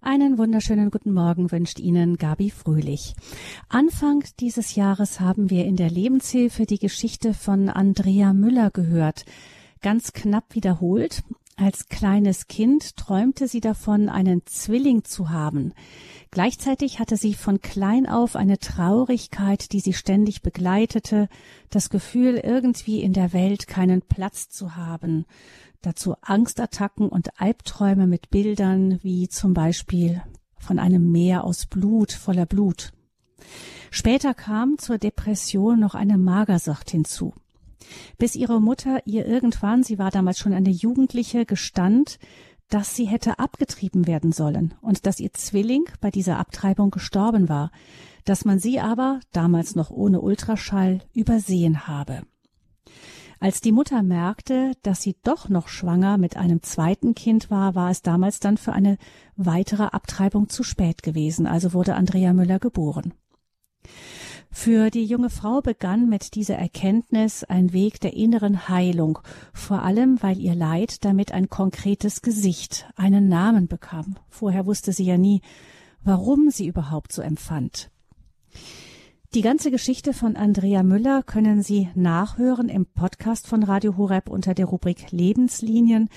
[0.00, 3.14] Einen wunderschönen guten Morgen wünscht Ihnen Gabi Fröhlich.
[3.68, 9.24] Anfang dieses Jahres haben wir in der Lebenshilfe die Geschichte von Andrea Müller gehört.
[9.82, 11.24] Ganz knapp wiederholt.
[11.56, 15.74] Als kleines Kind träumte sie davon, einen Zwilling zu haben.
[16.30, 21.28] Gleichzeitig hatte sie von klein auf eine Traurigkeit, die sie ständig begleitete,
[21.70, 25.26] das Gefühl, irgendwie in der Welt keinen Platz zu haben
[25.82, 30.22] dazu Angstattacken und Albträume mit Bildern wie zum Beispiel
[30.58, 32.92] von einem Meer aus Blut, voller Blut.
[33.90, 37.32] Später kam zur Depression noch eine Magersucht hinzu.
[38.18, 42.18] Bis ihre Mutter ihr irgendwann, sie war damals schon eine Jugendliche, gestand,
[42.68, 47.70] dass sie hätte abgetrieben werden sollen und dass ihr Zwilling bei dieser Abtreibung gestorben war,
[48.24, 52.22] dass man sie aber, damals noch ohne Ultraschall, übersehen habe.
[53.40, 57.90] Als die Mutter merkte, dass sie doch noch schwanger mit einem zweiten Kind war, war
[57.90, 58.98] es damals dann für eine
[59.36, 63.14] weitere Abtreibung zu spät gewesen, also wurde Andrea Müller geboren.
[64.50, 69.20] Für die junge Frau begann mit dieser Erkenntnis ein Weg der inneren Heilung,
[69.52, 74.16] vor allem weil ihr Leid damit ein konkretes Gesicht, einen Namen bekam.
[74.28, 75.42] Vorher wusste sie ja nie,
[76.02, 77.90] warum sie überhaupt so empfand.
[79.34, 84.54] Die ganze Geschichte von Andrea Müller können Sie nachhören im Podcast von Radio Horeb unter
[84.54, 86.08] der Rubrik Lebenslinien.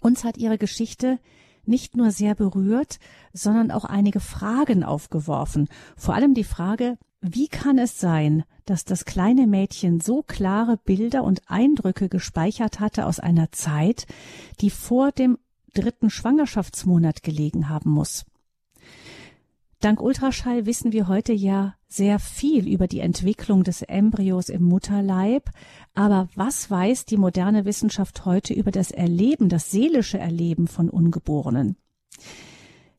[0.00, 1.18] Uns hat ihre Geschichte
[1.64, 3.00] nicht nur sehr berührt,
[3.32, 5.68] sondern auch einige Fragen aufgeworfen.
[5.96, 11.24] Vor allem die Frage, wie kann es sein, dass das kleine Mädchen so klare Bilder
[11.24, 14.06] und Eindrücke gespeichert hatte aus einer Zeit,
[14.60, 15.36] die vor dem
[15.74, 18.24] dritten Schwangerschaftsmonat gelegen haben muss?
[19.80, 25.50] Dank Ultraschall wissen wir heute ja sehr viel über die Entwicklung des Embryos im Mutterleib.
[25.94, 31.76] Aber was weiß die moderne Wissenschaft heute über das Erleben, das seelische Erleben von Ungeborenen?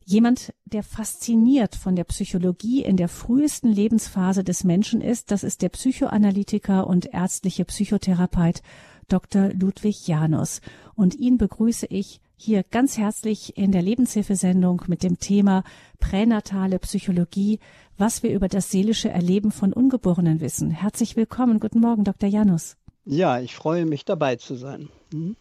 [0.04, 5.60] Jemand, der fasziniert von der Psychologie in der frühesten Lebensphase des Menschen ist, das ist
[5.60, 8.62] der Psychoanalytiker und ärztliche Psychotherapeut
[9.08, 9.50] Dr.
[9.52, 10.60] Ludwig Janus.
[10.94, 15.64] Und ihn begrüße ich hier ganz herzlich in der Lebenshilfesendung mit dem Thema
[15.98, 17.58] pränatale Psychologie,
[17.96, 20.70] was wir über das seelische Erleben von Ungeborenen wissen.
[20.70, 21.58] Herzlich willkommen.
[21.58, 22.28] Guten Morgen, Dr.
[22.28, 22.76] Janus.
[23.04, 24.88] Ja, ich freue mich dabei zu sein.
[25.12, 25.36] Mhm.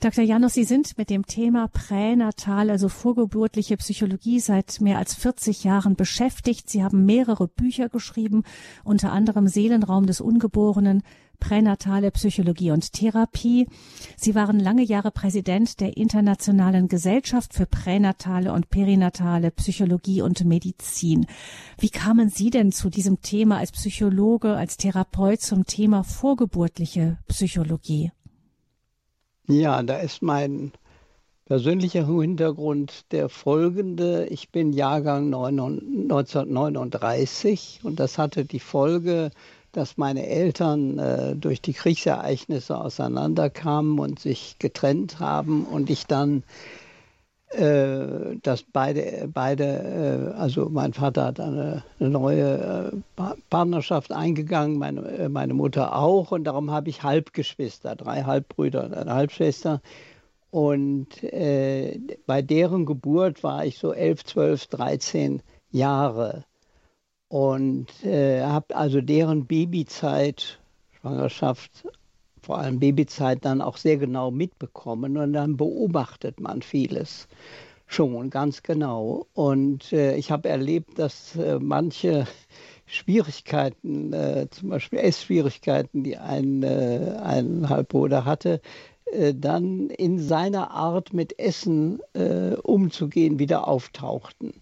[0.00, 0.24] Dr.
[0.24, 5.94] Janus, Sie sind mit dem Thema pränatal, also vorgeburtliche Psychologie, seit mehr als 40 Jahren
[5.94, 6.68] beschäftigt.
[6.68, 8.42] Sie haben mehrere Bücher geschrieben,
[8.84, 11.04] unter anderem Seelenraum des Ungeborenen,
[11.42, 13.66] pränatale Psychologie und Therapie.
[14.16, 21.26] Sie waren lange Jahre Präsident der Internationalen Gesellschaft für pränatale und perinatale Psychologie und Medizin.
[21.78, 28.12] Wie kamen Sie denn zu diesem Thema als Psychologe, als Therapeut zum Thema vorgeburtliche Psychologie?
[29.48, 30.70] Ja, da ist mein
[31.46, 34.26] persönlicher Hintergrund der folgende.
[34.26, 39.32] Ich bin Jahrgang 1939 und das hatte die Folge,
[39.72, 46.44] dass meine Eltern äh, durch die Kriegsereignisse auseinanderkamen und sich getrennt haben und ich dann
[47.52, 54.78] äh, dass beide, beide äh, also mein Vater hat eine, eine neue äh, Partnerschaft eingegangen,
[54.78, 59.82] meine, meine Mutter auch und darum habe ich Halbgeschwister, drei Halbbrüder und eine Halbschwester.
[60.50, 66.44] Und äh, bei deren Geburt war ich so elf, zwölf, dreizehn Jahre
[67.32, 70.60] und äh, habe also deren Babyzeit,
[71.00, 71.88] Schwangerschaft,
[72.42, 77.28] vor allem Babyzeit dann auch sehr genau mitbekommen und dann beobachtet man vieles
[77.86, 79.28] schon ganz genau.
[79.32, 82.26] Und äh, ich habe erlebt, dass äh, manche
[82.84, 88.60] Schwierigkeiten, äh, zum Beispiel Essschwierigkeiten, die ein, äh, ein Halbbruder hatte,
[89.06, 92.00] äh, dann in seiner Art mit Essen
[92.62, 94.61] umzugehen wieder auftauchten.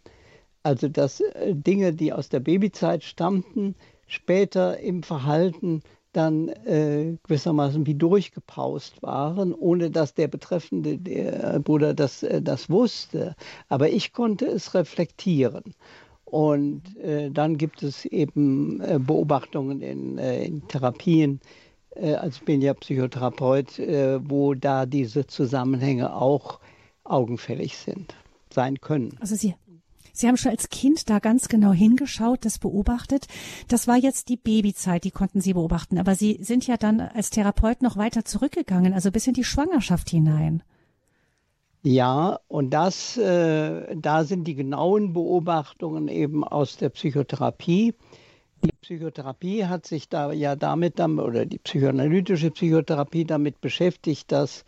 [0.62, 3.75] Also dass äh, Dinge, die aus der Babyzeit stammten,
[4.06, 5.82] später im Verhalten
[6.12, 12.69] dann äh, gewissermaßen wie durchgepaust waren, ohne dass der betreffende der Bruder das, äh, das
[12.69, 13.37] wusste.
[13.69, 15.74] Aber ich konnte es reflektieren.
[16.30, 21.41] Und äh, dann gibt es eben äh, Beobachtungen in, äh, in Therapien,
[22.28, 23.80] ich bin ja Psychotherapeut,
[24.22, 26.60] wo da diese Zusammenhänge auch
[27.03, 28.15] augenfällig sind,
[28.48, 29.16] sein können.
[29.21, 29.56] Also Sie,
[30.20, 33.26] Sie haben schon als Kind da ganz genau hingeschaut, das beobachtet.
[33.68, 35.98] Das war jetzt die Babyzeit, die konnten Sie beobachten.
[35.98, 40.10] Aber Sie sind ja dann als Therapeut noch weiter zurückgegangen, also bis in die Schwangerschaft
[40.10, 40.62] hinein.
[41.82, 47.94] Ja, und das, äh, da sind die genauen Beobachtungen eben aus der Psychotherapie.
[48.62, 54.66] Die Psychotherapie hat sich da ja damit, oder die psychoanalytische Psychotherapie damit beschäftigt, dass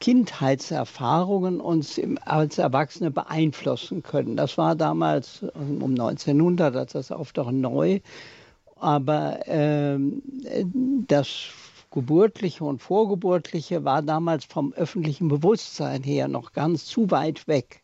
[0.00, 4.36] Kindheitserfahrungen uns als Erwachsene beeinflussen können.
[4.36, 8.00] Das war damals um 1900, als das Auftauchen neu.
[8.76, 9.98] Aber äh,
[11.06, 11.28] das
[11.90, 17.82] Geburtliche und Vorgeburtliche war damals vom öffentlichen Bewusstsein her noch ganz zu weit weg.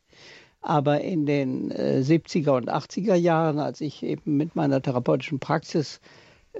[0.60, 6.00] Aber in den äh, 70er und 80er Jahren, als ich eben mit meiner therapeutischen Praxis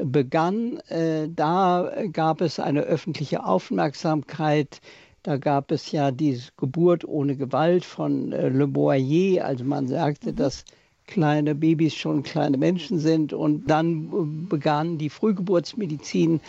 [0.03, 4.81] begann, äh, da gab es eine öffentliche Aufmerksamkeit.
[5.23, 9.45] Da gab es ja die Geburt ohne Gewalt von äh, Le Boyer.
[9.45, 10.37] Also man sagte, mhm.
[10.37, 10.65] dass
[11.07, 13.33] kleine Babys schon kleine Menschen sind.
[13.33, 16.41] Und dann äh, begann die Frühgeburtsmedizin.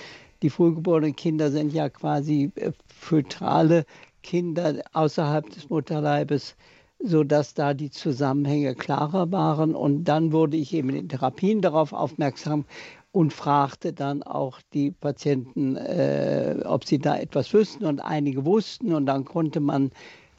[0.44, 2.52] Die frühgeborenen Kinder sind ja quasi
[2.88, 3.86] fötale
[4.22, 6.56] Kinder außerhalb des Mutterleibes
[7.00, 9.76] sodass da die Zusammenhänge klarer waren.
[9.76, 12.66] Und dann wurde ich eben in Therapien darauf aufmerksam,
[13.12, 17.86] und fragte dann auch die Patienten, äh, ob sie da etwas wüssten.
[17.86, 18.94] Und einige wussten.
[18.94, 19.92] Und dann konnte man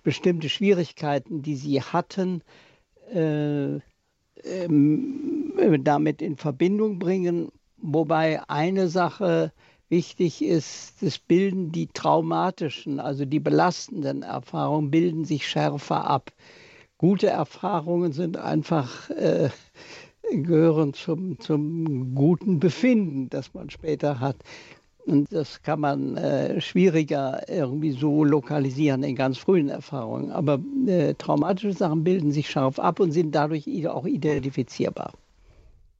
[0.03, 2.43] bestimmte Schwierigkeiten, die sie hatten,
[3.13, 7.51] äh, äh, damit in Verbindung bringen.
[7.79, 9.53] Wobei eine Sache
[9.89, 16.33] wichtig ist, das bilden die traumatischen, also die belastenden Erfahrungen, bilden sich schärfer ab.
[16.99, 19.51] Gute Erfahrungen sind einfach äh,
[20.31, 24.37] gehören zum, zum guten Befinden, das man später hat.
[25.07, 30.31] Und das kann man äh, schwieriger irgendwie so lokalisieren in ganz frühen Erfahrungen.
[30.31, 35.13] Aber äh, traumatische Sachen bilden sich scharf ab und sind dadurch auch identifizierbar.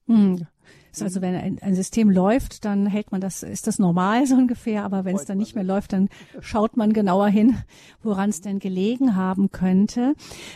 [0.09, 0.47] Hm.
[0.93, 4.35] Ist also wenn ein, ein, System läuft, dann hält man das, ist das normal so
[4.35, 6.09] ungefähr, aber wenn es dann nicht mehr läuft, dann
[6.41, 7.57] schaut man genauer hin,
[8.03, 10.15] woran es denn gelegen haben könnte.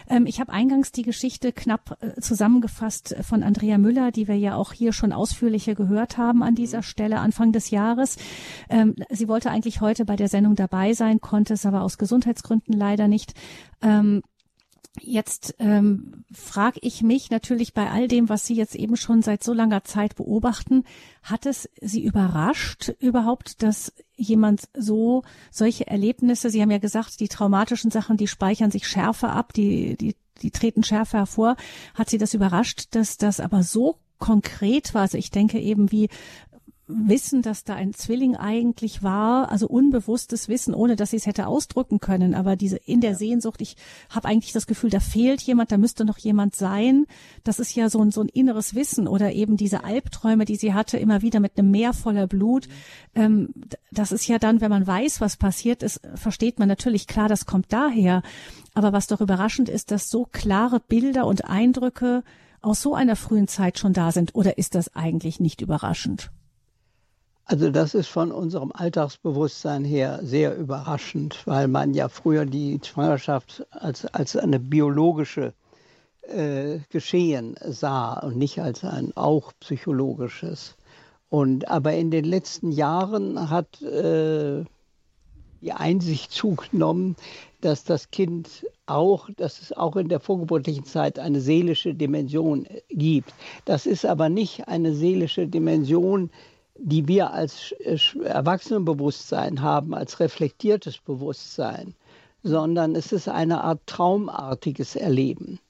[0.09, 4.57] Ähm, ich habe eingangs die Geschichte knapp äh, zusammengefasst von Andrea Müller, die wir ja
[4.57, 8.17] auch hier schon ausführlicher gehört haben an dieser Stelle Anfang des Jahres.
[8.69, 12.75] Ähm, sie wollte eigentlich heute bei der Sendung dabei sein, konnte es aber aus Gesundheitsgründen
[12.75, 13.35] leider nicht.
[13.83, 14.23] Ähm,
[15.01, 19.43] Jetzt ähm, frage ich mich natürlich bei all dem, was Sie jetzt eben schon seit
[19.43, 20.85] so langer Zeit beobachten,
[21.23, 27.29] hat es Sie überrascht überhaupt, dass jemand so solche Erlebnisse, Sie haben ja gesagt, die
[27.29, 31.57] traumatischen Sachen, die speichern sich schärfer ab, die, die, die treten schärfer hervor.
[31.95, 35.03] Hat Sie das überrascht, dass das aber so konkret war.
[35.03, 36.11] Also ich denke eben, wie
[36.95, 41.47] Wissen, dass da ein Zwilling eigentlich war, also unbewusstes Wissen, ohne dass sie es hätte
[41.47, 42.35] ausdrücken können.
[42.35, 43.17] Aber diese in der ja.
[43.17, 43.77] Sehnsucht, ich
[44.11, 47.07] habe eigentlich das Gefühl, da fehlt jemand, da müsste noch jemand sein.
[47.45, 50.75] Das ist ja so ein, so ein inneres Wissen oder eben diese Albträume, die sie
[50.75, 52.69] hatte, immer wieder mit einem Meer voller Blut.
[53.15, 53.23] Mhm.
[53.23, 53.49] Ähm,
[53.91, 57.47] das ist ja dann, wenn man weiß, was passiert ist, versteht man natürlich klar, das
[57.47, 58.23] kommt daher.
[58.75, 62.23] Aber was doch überraschend ist, dass so klare Bilder und Eindrücke
[62.63, 64.35] aus so einer frühen Zeit schon da sind.
[64.35, 66.31] Oder ist das eigentlich nicht überraschend?
[67.53, 73.67] Also das ist von unserem Alltagsbewusstsein her sehr überraschend, weil man ja früher die Schwangerschaft
[73.69, 75.53] als, als eine biologische
[76.23, 80.77] äh, Geschehen sah und nicht als ein auch psychologisches.
[81.29, 84.65] Und aber in den letzten Jahren hat äh,
[85.61, 87.17] die Einsicht zugenommen,
[87.61, 93.35] dass das Kind auch, dass es auch in der vorgeburtlichen Zeit eine seelische Dimension gibt.
[93.67, 96.31] Das ist aber nicht eine seelische Dimension,
[96.79, 97.73] die wir als
[98.25, 101.95] Erwachsenenbewusstsein haben, als reflektiertes Bewusstsein,
[102.43, 105.61] sondern es ist eine Art traumartiges Erleben.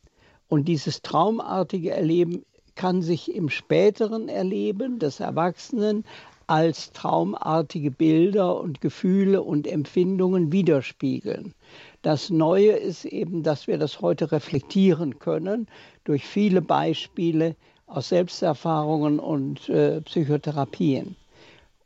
[0.48, 2.44] Und dieses traumartige Erleben
[2.74, 6.04] kann sich im späteren Erleben des Erwachsenen
[6.46, 11.54] als traumartige Bilder und Gefühle und Empfindungen widerspiegeln.
[12.02, 15.68] Das Neue ist eben, dass wir das heute reflektieren können
[16.04, 17.56] durch viele Beispiele,
[17.92, 21.16] aus Selbsterfahrungen und äh, Psychotherapien.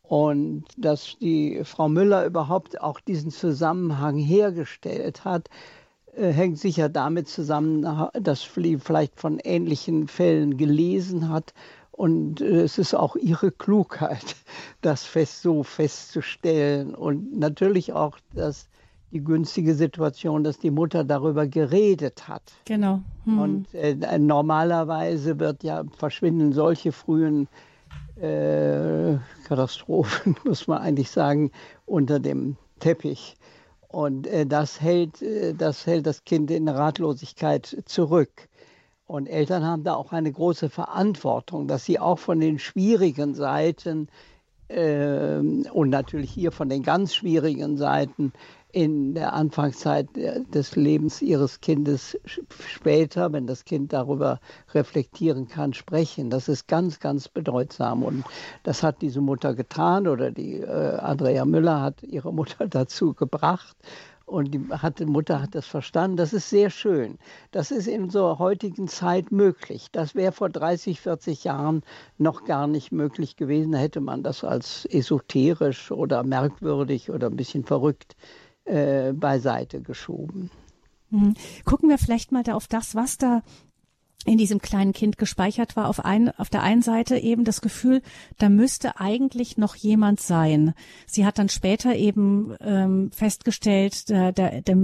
[0.02, 5.48] Und dass die Frau Müller überhaupt auch diesen Zusammenhang hergestellt hat,
[6.14, 7.82] äh, hängt sicher damit zusammen,
[8.12, 11.54] dass sie vielleicht von ähnlichen Fällen gelesen hat.
[11.90, 14.36] Und äh, es ist auch ihre Klugheit,
[14.82, 16.94] das fest so festzustellen.
[16.94, 18.68] Und natürlich auch, dass
[19.16, 22.42] die günstige Situation, dass die Mutter darüber geredet hat.
[22.66, 23.00] Genau.
[23.25, 23.38] Hm.
[23.38, 27.49] Und äh, normalerweise wird ja verschwinden solche frühen
[28.20, 29.16] äh,
[29.49, 31.50] Katastrophen, muss man eigentlich sagen,
[31.87, 33.37] unter dem Teppich.
[33.88, 38.49] Und äh, das, hält, äh, das hält das Kind in Ratlosigkeit zurück.
[39.06, 44.08] Und Eltern haben da auch eine große Verantwortung, dass sie auch von den schwierigen Seiten
[44.68, 48.32] äh, und natürlich hier von den ganz schwierigen Seiten
[48.76, 54.38] in der Anfangszeit des Lebens ihres Kindes später, wenn das Kind darüber
[54.75, 56.28] reflektieren kann, sprechen.
[56.28, 58.02] Das ist ganz, ganz bedeutsam.
[58.02, 58.26] Und
[58.64, 63.75] das hat diese Mutter getan oder die äh, Andrea Müller hat ihre Mutter dazu gebracht.
[64.26, 66.18] Und die, hat, Mutter hat das verstanden.
[66.18, 67.16] Das ist sehr schön.
[67.52, 69.88] Das ist in unserer heutigen Zeit möglich.
[69.92, 71.83] Das wäre vor 30, 40 Jahren
[72.18, 73.73] noch gar nicht möglich gewesen.
[73.73, 80.50] Da hätte man das als esoterisch oder merkwürdig oder ein bisschen verrückt äh, beiseite geschoben.
[81.11, 81.35] Mhm.
[81.64, 83.42] Gucken wir vielleicht mal da auf das, was da
[84.26, 88.02] in diesem kleinen Kind gespeichert war, auf, ein, auf der einen Seite eben das Gefühl,
[88.38, 90.75] da müsste eigentlich noch jemand sein.
[91.06, 94.75] Sie hat dann später eben ähm, festgestellt, da, da, da,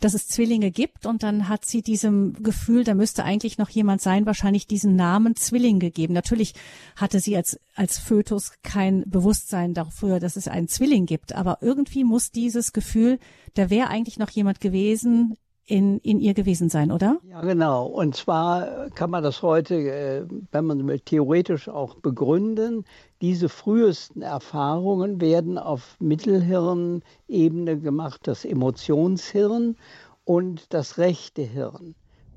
[0.00, 4.02] dass es Zwillinge gibt und dann hat sie diesem Gefühl, da müsste eigentlich noch jemand
[4.02, 6.12] sein, wahrscheinlich diesen Namen Zwilling gegeben.
[6.12, 6.54] Natürlich
[6.96, 12.04] hatte sie als, als Fötus kein Bewusstsein dafür, dass es einen Zwilling gibt, aber irgendwie
[12.04, 13.18] muss dieses Gefühl,
[13.54, 17.18] da wäre eigentlich noch jemand gewesen, in, in ihr gewesen sein, oder?
[17.28, 17.86] Ja, genau.
[17.86, 22.84] Und zwar kann man das heute, äh, wenn man will, theoretisch auch begründen.
[23.20, 29.76] Diese frühesten Erfahrungen werden auf Mittelhirnebene gemacht, das Emotionshirn
[30.24, 31.94] und das rechte Hirn.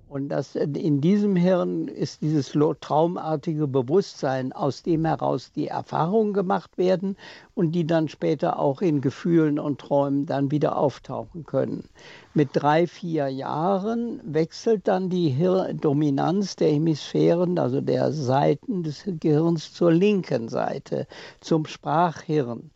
[0.10, 6.77] Und das, in diesem Hirn ist dieses traumartige Bewusstsein, aus dem heraus die Erfahrungen gemacht
[6.77, 7.17] werden
[7.55, 11.89] und die dann später auch in Gefühlen und Träumen dann wieder auftauchen können.
[12.38, 19.06] Mit drei, vier Jahren wechselt dann die Hir Dominanz der Hemisphären, also der Seiten des
[19.08, 21.08] Gehirns zur linken Seite,
[21.41, 22.70] zum Sprachhirn.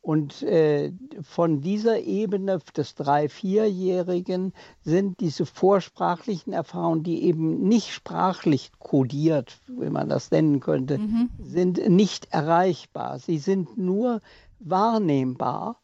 [0.00, 0.90] Und äh,
[1.22, 4.52] von dieser Ebene des drei-, vierjährigen
[4.82, 11.30] sind diese vorsprachlichen Erfahrungen, die eben nicht sprachlich kodiert, wie man das nennen könnte, mhm.
[11.38, 13.20] sind nicht erreichbar.
[13.20, 14.20] Sie sind nur
[14.58, 15.80] wahrnehmbar,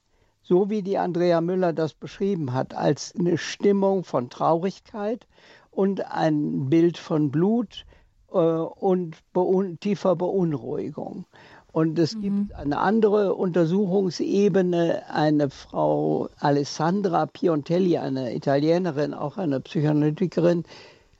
[0.51, 5.29] so wie die Andrea Müller das beschrieben hat, als eine Stimmung von Traurigkeit
[5.71, 7.87] und ein Bild von Blut
[8.33, 11.25] äh, und beun tiefer Beunruhigung.
[11.71, 12.21] Und es mhm.
[12.21, 20.65] gibt eine andere Untersuchungsebene, eine Frau Alessandra Piontelli, eine Italienerin, auch eine Psychoanalytikerin,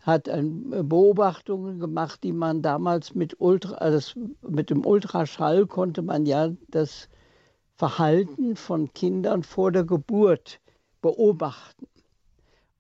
[0.01, 6.51] hat Beobachtungen gemacht, die man damals mit, Ultra, also mit dem Ultraschall konnte man ja
[6.67, 7.09] das
[7.81, 10.61] Verhalten von Kindern vor der Geburt
[11.01, 11.87] beobachten.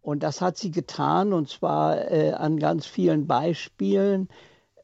[0.02, 4.28] Und das hat sie getan, und zwar äh, an ganz vielen Beispielen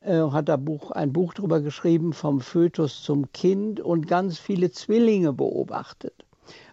[0.01, 4.71] äh, hat er Buch, ein Buch darüber geschrieben, vom Fötus zum Kind und ganz viele
[4.71, 6.25] Zwillinge beobachtet.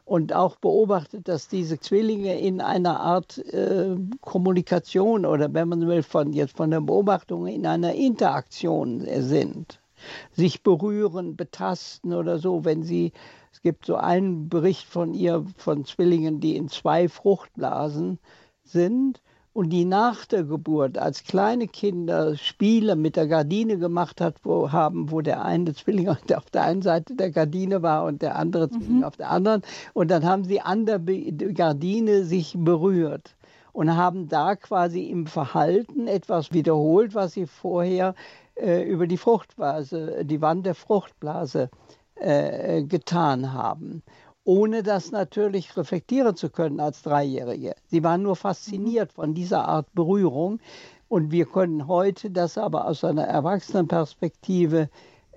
[0.06, 6.04] Und auch beobachtet, dass diese Zwillinge in einer Art äh, Kommunikation oder wenn man will,
[6.04, 9.83] von, jetzt von der Beobachtung in einer Interaktion sind.
[10.32, 13.12] Sich berühren, betasten oder so, wenn sie,
[13.52, 18.20] es gibt so einen Bericht von ihr, von Zwillingen, die in zwei Fruchtblasen
[18.64, 19.22] sind
[19.54, 24.72] und die nach der Geburt als kleine Kinder Spiele mit der Gardine gemacht hat, wo
[24.72, 28.70] haben, wo der eine Zwilling auf der einen Seite der Gardine war und der andere
[28.70, 29.04] Zwilling mhm.
[29.04, 29.62] auf der anderen.
[29.94, 33.36] Und dann haben sie an der Gardine sich berührt
[33.74, 38.16] und haben da quasi im Verhalten etwas wiederholt, was sie vorher
[38.56, 41.70] äh, über die Fruchtblase, die Wand der Fruchtblase
[42.16, 44.04] äh, getan haben
[44.46, 47.76] ohne das natürlich reflektieren zu können als Dreijährige.
[47.88, 50.60] Sie waren nur fasziniert von dieser Art Berührung
[51.08, 54.90] und wir können heute das aber aus einer Erwachsenenperspektive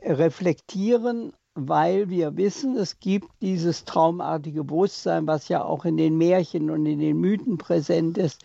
[0.02, 6.70] reflektieren, weil wir wissen, es gibt dieses traumartige Bewusstsein, was ja auch in den Märchen
[6.70, 8.42] und in den Mythen präsent ist.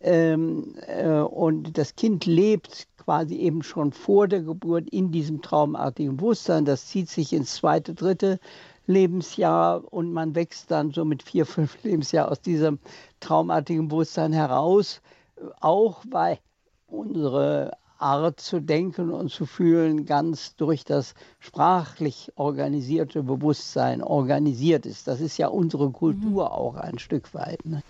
[0.00, 6.16] Ähm, äh, und das Kind lebt quasi eben schon vor der Geburt in diesem traumartigen
[6.16, 6.64] Bewusstsein.
[6.64, 8.38] Das zieht sich ins zweite, dritte
[8.86, 12.78] Lebensjahr und man wächst dann so mit vier, fünf Lebensjahr aus diesem
[13.20, 15.00] traumartigen Bewusstsein heraus,
[15.60, 16.38] auch weil
[16.86, 25.06] unsere Art zu denken und zu fühlen ganz durch das sprachlich organisierte Bewusstsein organisiert ist.
[25.06, 26.52] Das ist ja unsere Kultur mhm.
[26.52, 27.64] auch ein Stück weit.
[27.64, 27.82] Ne?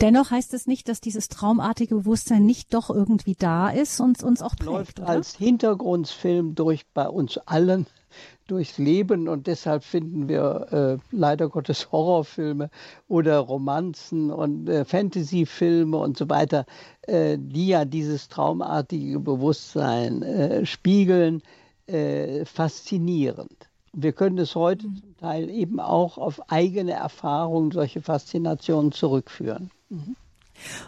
[0.00, 4.42] Dennoch heißt es nicht, dass dieses traumartige Bewusstsein nicht doch irgendwie da ist und uns
[4.42, 4.64] auch prägt.
[4.64, 5.08] Läuft oder?
[5.08, 7.86] als Hintergrundfilm durch bei uns allen
[8.46, 12.70] durchs Leben und deshalb finden wir äh, leider Gottes Horrorfilme
[13.08, 16.64] oder Romanzen und äh, Fantasyfilme und so weiter,
[17.02, 21.42] äh, die ja dieses traumartige Bewusstsein äh, spiegeln,
[21.86, 23.68] äh, faszinierend.
[23.98, 24.96] Wir können es heute mhm.
[24.96, 29.70] zum Teil eben auch auf eigene Erfahrungen, solche Faszinationen zurückführen.
[29.88, 30.16] Mhm.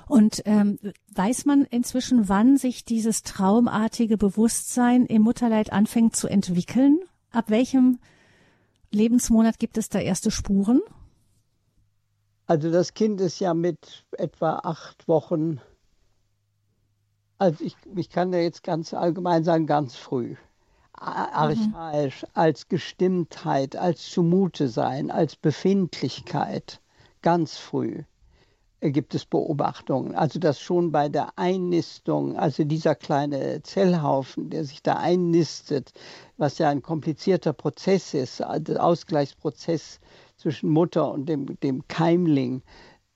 [0.06, 0.78] Und ähm,
[1.14, 7.00] weiß man inzwischen, wann sich dieses traumartige Bewusstsein im Mutterleid anfängt zu entwickeln?
[7.30, 7.98] Ab welchem
[8.90, 10.80] Lebensmonat gibt es da erste Spuren?
[12.46, 15.60] Also das Kind ist ja mit etwa acht Wochen,
[17.38, 20.36] also ich, ich kann ja jetzt ganz allgemein sagen, ganz früh.
[21.00, 22.28] Archaisch, mhm.
[22.34, 26.80] als Gestimmtheit, als Zumute sein, als Befindlichkeit,
[27.22, 28.02] ganz früh
[28.80, 30.14] gibt es Beobachtungen.
[30.14, 35.92] Also dass schon bei der Einnistung, also dieser kleine Zellhaufen, der sich da einnistet,
[36.36, 39.98] was ja ein komplizierter Prozess ist, der Ausgleichsprozess
[40.36, 42.62] zwischen Mutter und dem, dem Keimling, äh,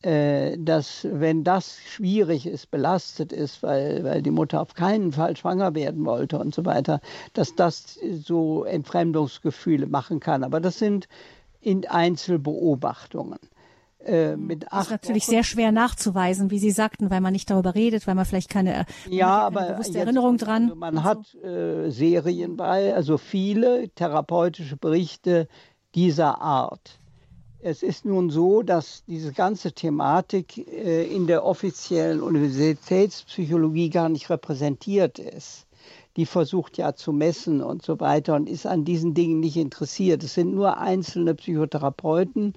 [0.02, 5.74] dass wenn das schwierig ist, belastet ist, weil, weil die Mutter auf keinen Fall schwanger
[5.74, 7.00] werden wollte und so weiter,
[7.34, 10.42] dass das so Entfremdungsgefühle machen kann.
[10.42, 11.08] Aber das sind
[11.60, 13.38] in Einzelbeobachtungen.
[14.04, 15.30] Äh, mit acht das ist natürlich Wochen.
[15.30, 18.84] sehr schwer nachzuweisen, wie Sie sagten, weil man nicht darüber redet, weil man vielleicht keine,
[19.08, 20.64] ja, keine aber bewusste Erinnerung dran.
[20.64, 21.38] Also man hat so.
[21.38, 25.46] äh, Serien bei, also viele therapeutische Berichte
[25.94, 26.98] dieser Art.
[27.64, 34.30] Es ist nun so, dass diese ganze Thematik äh, in der offiziellen Universitätspsychologie gar nicht
[34.30, 35.68] repräsentiert ist.
[36.16, 40.24] Die versucht ja zu messen und so weiter und ist an diesen Dingen nicht interessiert.
[40.24, 42.54] Es sind nur einzelne Psychotherapeuten,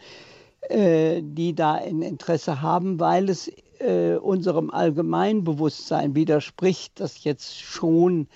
[0.69, 8.27] äh, die da ein Interesse haben, weil es äh, unserem Allgemeinbewusstsein widerspricht, dass jetzt schon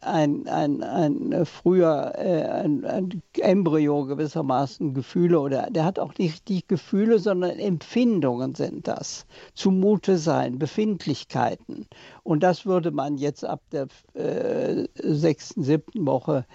[0.00, 6.48] ein, ein, ein früher äh, ein, ein, Embryo gewissermaßen Gefühle oder der hat auch nicht
[6.48, 9.26] die Gefühle, sondern Empfindungen sind das.
[9.54, 11.86] Zumute sein, Befindlichkeiten.
[12.22, 16.46] Und das würde man jetzt ab der äh, sechsten, siebten Woche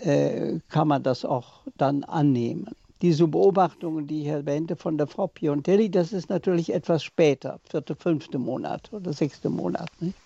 [0.00, 2.68] äh, kann man das auch dann annehmen
[3.00, 7.94] diese Beobachtungen, die ich erwähnte von der Frau Piontelli, das ist natürlich etwas später, vierte,
[7.94, 9.88] fünfte Monat oder sechste Monat.
[10.00, 10.16] Nicht?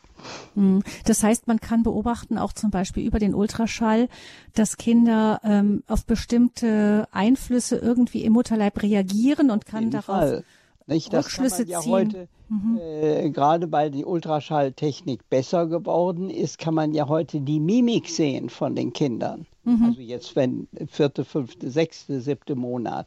[0.54, 0.82] Hm.
[1.04, 4.08] Das heißt, man kann beobachten, auch zum Beispiel über den Ultraschall,
[4.54, 10.44] dass Kinder ähm, auf bestimmte Einflüsse irgendwie im Mutterleib reagieren und kann darauf Fall.
[10.86, 11.12] Nicht?
[11.12, 11.92] Das Rückschlüsse ja ziehen.
[11.92, 12.78] heute, mhm.
[12.80, 18.48] äh, gerade weil die Ultraschalltechnik besser geworden ist, kann man ja heute die Mimik sehen
[18.48, 19.46] von den Kindern.
[19.64, 19.84] Mhm.
[19.84, 23.06] Also jetzt, wenn vierte, fünfte, sechste, siebte Monat.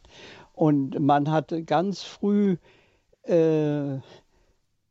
[0.53, 2.55] Und man hatte ganz früh,
[3.23, 3.97] äh,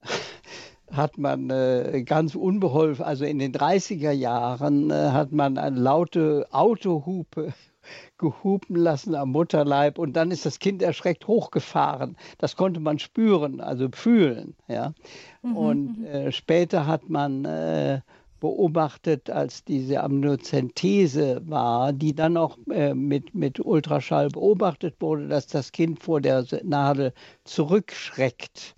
[0.97, 6.47] hat man äh, ganz unbeholfen, also in den 30er Jahren äh, hat man eine laute
[6.51, 7.53] Autohupe
[8.19, 12.17] gehupen lassen am Mutterleib und dann ist das Kind erschreckt hochgefahren.
[12.39, 14.55] Das konnte man spüren, also fühlen.
[14.69, 14.95] Ja.
[15.43, 16.07] Mhm, und mhm.
[16.07, 18.01] äh, später hat man äh,
[18.41, 25.47] beobachtet, als diese Amniozentese war, die dann auch äh, mit, mit Ultraschall beobachtet wurde, dass
[25.47, 27.15] das Kind vor der Nadel
[27.45, 28.77] zurückschreckt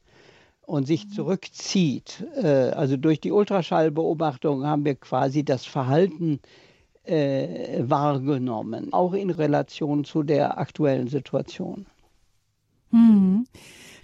[0.66, 1.10] und sich mhm.
[1.12, 2.26] zurückzieht.
[2.34, 6.40] Äh, also durch die Ultraschallbeobachtung haben wir quasi das Verhalten
[7.04, 11.86] äh, wahrgenommen, auch in Relation zu der aktuellen Situation.
[12.90, 13.46] Hm.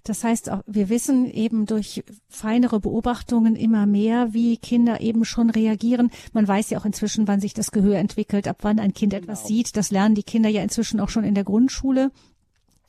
[0.05, 6.11] Das heißt, wir wissen eben durch feinere Beobachtungen immer mehr, wie Kinder eben schon reagieren.
[6.33, 9.43] Man weiß ja auch inzwischen, wann sich das Gehör entwickelt, ab wann ein Kind etwas
[9.43, 9.49] genau.
[9.49, 9.77] sieht.
[9.77, 12.11] Das lernen die Kinder ja inzwischen auch schon in der Grundschule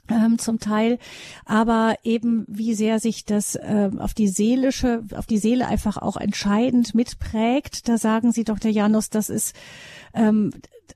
[0.10, 1.00] ähm, zum Teil,
[1.46, 6.18] aber eben wie sehr sich das ähm, auf die seelische, auf die Seele einfach auch
[6.18, 7.88] entscheidend mitprägt.
[7.88, 8.70] Da sagen Sie, Dr.
[8.70, 9.56] Janus, das ist
[10.14, 10.52] ähm,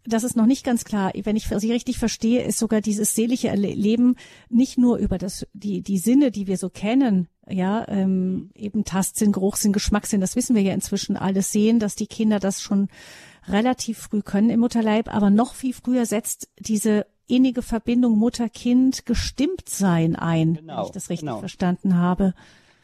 [0.06, 1.12] das ist noch nicht ganz klar.
[1.16, 4.16] Wenn ich Sie richtig verstehe, ist sogar dieses seelische Leben
[4.50, 9.32] nicht nur über das, die, die Sinne, die wir so kennen, ja, ähm, eben Tastsinn,
[9.32, 12.90] Geruchssinn, Geschmackssinn, das wissen wir ja inzwischen alles sehen, dass die Kinder das schon
[13.48, 19.68] relativ früh können im Mutterleib, aber noch viel früher setzt diese innige Verbindung Mutter-Kind gestimmt
[19.68, 21.40] sein ein, genau, wenn ich das richtig genau.
[21.40, 22.34] verstanden habe.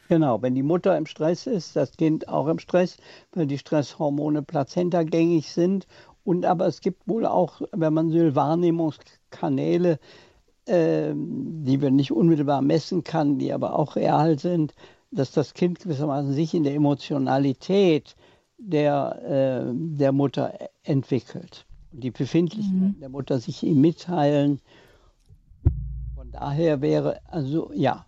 [0.09, 2.97] Genau, wenn die Mutter im Stress ist, das Kind auch im Stress,
[3.33, 5.87] weil die Stresshormone plazentagängig sind.
[6.25, 9.99] Und aber es gibt wohl auch, wenn man so will, Wahrnehmungskanäle,
[10.65, 14.75] äh, die wir nicht unmittelbar messen kann, die aber auch real sind,
[15.11, 18.15] dass das Kind gewissermaßen sich in der Emotionalität
[18.57, 20.53] der, äh, der Mutter
[20.83, 22.99] entwickelt die Befindlichkeiten mhm.
[22.99, 24.59] der Mutter sich ihm mitteilen.
[26.15, 28.05] Von daher wäre, also ja,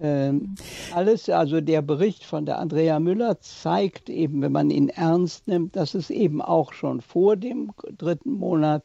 [0.00, 0.56] ähm,
[0.92, 5.76] alles, also der Bericht von der Andrea Müller zeigt eben, wenn man ihn ernst nimmt,
[5.76, 8.84] dass es eben auch schon vor dem dritten Monat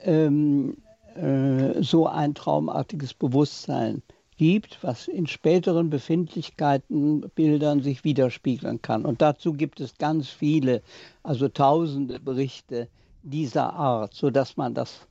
[0.00, 0.76] ähm,
[1.14, 4.02] äh, so ein traumartiges Bewusstsein
[4.36, 9.06] gibt, was in späteren Befindlichkeiten, Bildern sich widerspiegeln kann.
[9.06, 10.82] Und dazu gibt es ganz viele,
[11.22, 12.88] also tausende Berichte,
[13.22, 15.06] dieser Art, sodass man das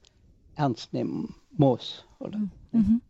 [0.56, 2.06] ernst nehmen muss.
[2.20, 2.40] Oder?
[2.72, 3.02] Mhm.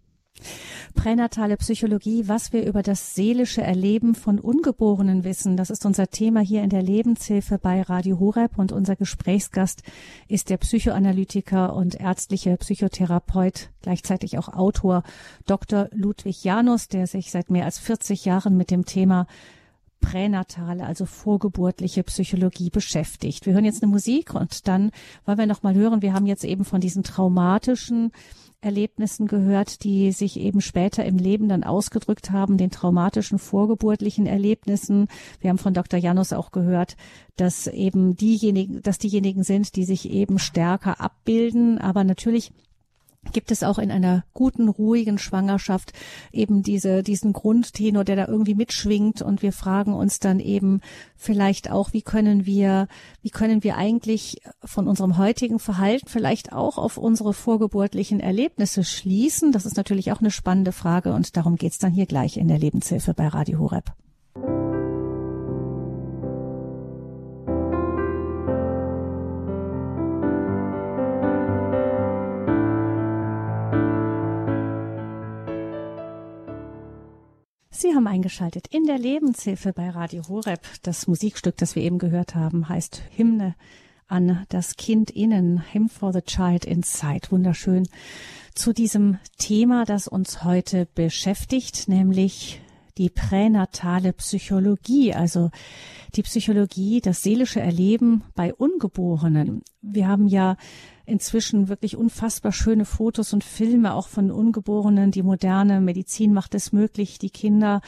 [0.95, 5.57] Pränatale Psychologie, was wir über das seelische Erleben von Ungeborenen wissen.
[5.57, 9.83] Das ist unser Thema hier in der Lebenshilfe bei Radio Horeb und unser Gesprächsgast
[10.27, 15.03] ist der Psychoanalytiker und ärztliche Psychotherapeut, gleichzeitig auch Autor
[15.45, 15.89] Dr.
[15.91, 19.27] Ludwig Janus, der sich seit mehr als 40 Jahren mit dem Thema
[20.01, 23.45] pränatale, also vorgeburtliche Psychologie beschäftigt.
[23.45, 24.91] Wir hören jetzt eine Musik und dann
[25.25, 28.11] wollen wir noch mal hören, wir haben jetzt eben von diesen traumatischen
[28.61, 35.07] Erlebnissen gehört, die sich eben später im Leben dann ausgedrückt haben, den traumatischen vorgeburtlichen Erlebnissen.
[35.39, 35.99] Wir haben von Dr.
[35.99, 36.95] Janus auch gehört,
[37.37, 42.51] dass eben diejenigen, dass diejenigen sind, die sich eben stärker abbilden, aber natürlich
[43.33, 45.93] gibt es auch in einer guten, ruhigen Schwangerschaft
[46.31, 50.81] eben diese, diesen Grundtenor, der da irgendwie mitschwingt und wir fragen uns dann eben
[51.15, 52.87] vielleicht auch, wie können wir,
[53.21, 59.51] wie können wir eigentlich von unserem heutigen Verhalten vielleicht auch auf unsere vorgeburtlichen Erlebnisse schließen?
[59.51, 62.59] Das ist natürlich auch eine spannende Frage und darum geht's dann hier gleich in der
[62.59, 63.93] Lebenshilfe bei Radio Horeb.
[77.91, 80.61] Sie haben eingeschaltet in der Lebenshilfe bei Radio Horeb.
[80.81, 83.53] Das Musikstück, das wir eben gehört haben, heißt Hymne
[84.07, 87.31] an das Kind innen, Hymn for the Child Inside.
[87.31, 87.89] Wunderschön
[88.55, 92.61] zu diesem Thema, das uns heute beschäftigt, nämlich
[92.97, 95.49] die pränatale Psychologie, also
[96.15, 99.63] die Psychologie, das seelische Erleben bei Ungeborenen.
[99.81, 100.55] Wir haben ja
[101.11, 105.11] inzwischen wirklich unfassbar schöne Fotos und Filme auch von Ungeborenen.
[105.11, 107.81] Die moderne Medizin macht es möglich, die Kinder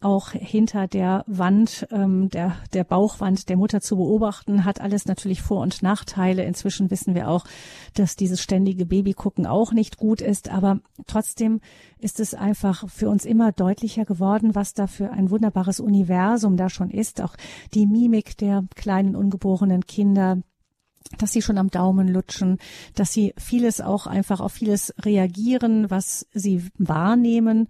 [0.00, 5.42] auch hinter der Wand, ähm, der, der Bauchwand der Mutter zu beobachten, hat alles natürlich
[5.42, 6.44] Vor- und Nachteile.
[6.44, 7.44] Inzwischen wissen wir auch,
[7.94, 10.48] dass dieses ständige Babygucken auch nicht gut ist.
[10.50, 11.60] Aber trotzdem
[11.98, 16.68] ist es einfach für uns immer deutlicher geworden, was da für ein wunderbares Universum da
[16.68, 17.20] schon ist.
[17.20, 17.36] Auch
[17.74, 20.38] die Mimik der kleinen ungeborenen Kinder,
[21.18, 22.58] dass sie schon am Daumen lutschen,
[22.94, 27.68] dass sie vieles auch einfach auf vieles reagieren, was sie wahrnehmen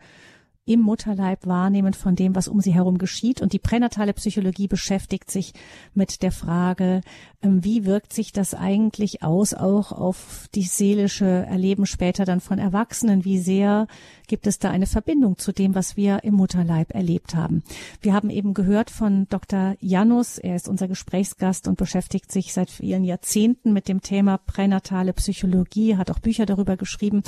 [0.65, 3.43] im Mutterleib wahrnehmen von dem, was um sie herum geschieht.
[3.43, 5.55] Und die pränatale Psychologie beschäftigt sich
[5.93, 7.01] mit der Frage,
[7.43, 12.61] ähm, wie wirkt sich das eigentlich aus, auch auf die seelische Erleben später dann von
[12.61, 13.25] Erwachsenen?
[13.25, 13.89] Wie sehr
[14.29, 17.65] gibt es da eine Verbindung zu dem, was wir im Mutterleib erlebt haben?
[18.01, 19.75] Wir haben eben gehört von Dr.
[19.81, 20.39] Janus.
[20.39, 25.97] Er ist unser Gesprächsgast und beschäftigt sich seit vielen Jahrzehnten mit dem Thema pränatale Psychologie,
[25.97, 27.25] hat auch Bücher darüber geschrieben.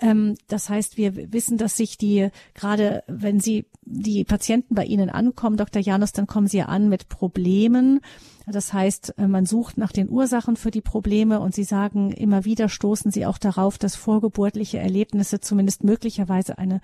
[0.00, 2.28] Ähm, das heißt, wir wissen, dass sich die
[2.68, 5.80] gerade wenn Sie die Patienten bei Ihnen ankommen, Dr.
[5.80, 8.00] Janus, dann kommen Sie an mit Problemen.
[8.46, 12.44] Das heißt, äh, man sucht nach den Ursachen für die Probleme und Sie sagen, immer
[12.44, 16.82] wieder stoßen Sie auch darauf, dass vorgeburtliche Erlebnisse zumindest möglicherweise eine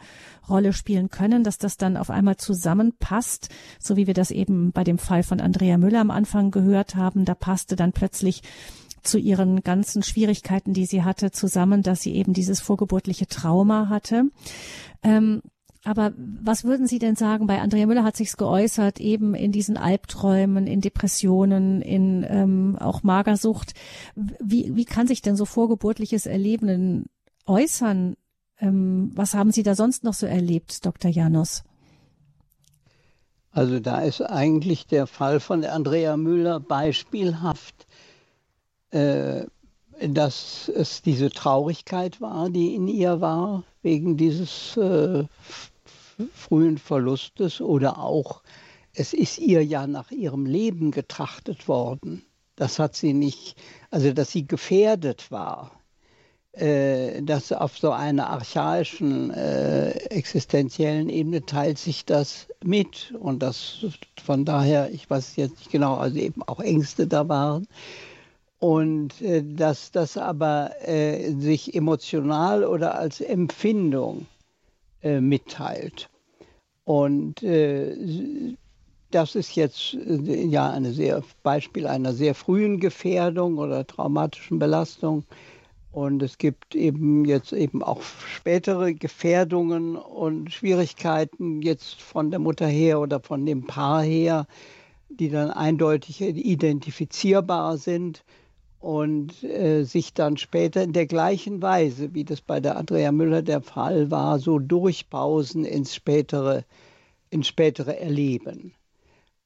[0.49, 4.85] Rolle spielen können, dass das dann auf einmal zusammenpasst, so wie wir das eben bei
[4.85, 7.27] dem Fall von Andrea Müller am Anfang gehört haben.
[7.27, 8.43] Da passte dann plötzlich
[9.03, 14.31] zu ihren ganzen Schwierigkeiten, die sie hatte, zusammen, dass sie eben dieses vorgeburtliche Trauma hatte.
[15.03, 15.43] Ähm,
[15.85, 19.77] aber was würden Sie denn sagen, bei Andrea Müller hat sich's geäußert, eben in diesen
[19.77, 23.75] Albträumen, in Depressionen, in ähm, auch Magersucht.
[24.15, 27.05] Wie, wie kann sich denn so vorgeburtliches Erleben
[27.47, 28.17] äußern?
[28.59, 31.11] Ähm, was haben Sie da sonst noch so erlebt, Dr.
[31.11, 31.65] Janus?
[33.51, 37.87] Also da ist eigentlich der Fall von Andrea Müller beispielhaft,
[38.91, 39.45] äh,
[40.01, 45.25] dass es diese Traurigkeit war, die in ihr war, wegen dieses äh,
[46.35, 48.43] frühen Verlustes oder auch,
[48.95, 52.25] es ist ihr ja nach ihrem Leben getrachtet worden.
[52.57, 53.57] Das hat sie nicht,
[53.91, 55.73] also dass sie gefährdet war,
[56.53, 63.85] äh, dass auf so einer archaischen äh, existenziellen Ebene teilt sich das mit und das
[64.23, 67.67] von daher, ich weiß jetzt nicht genau, also eben auch Ängste da waren
[68.61, 74.27] und äh, dass das aber äh, sich emotional oder als Empfindung
[75.05, 76.09] äh, mitteilt.
[76.85, 78.57] Und äh,
[79.11, 85.25] das ist jetzt äh, ja ein sehr Beispiel einer sehr frühen Gefährdung oder traumatischen Belastung.
[85.93, 92.67] Und es gibt eben jetzt eben auch spätere Gefährdungen und Schwierigkeiten jetzt von der Mutter
[92.67, 94.47] her oder von dem Paar her,
[95.09, 98.25] die dann eindeutig identifizierbar sind
[98.85, 103.43] und äh, sich dann später in der gleichen Weise, wie das bei der Andrea Müller
[103.43, 106.65] der Fall war, so durchpausen ins spätere,
[107.31, 108.75] ins spätere Erleben.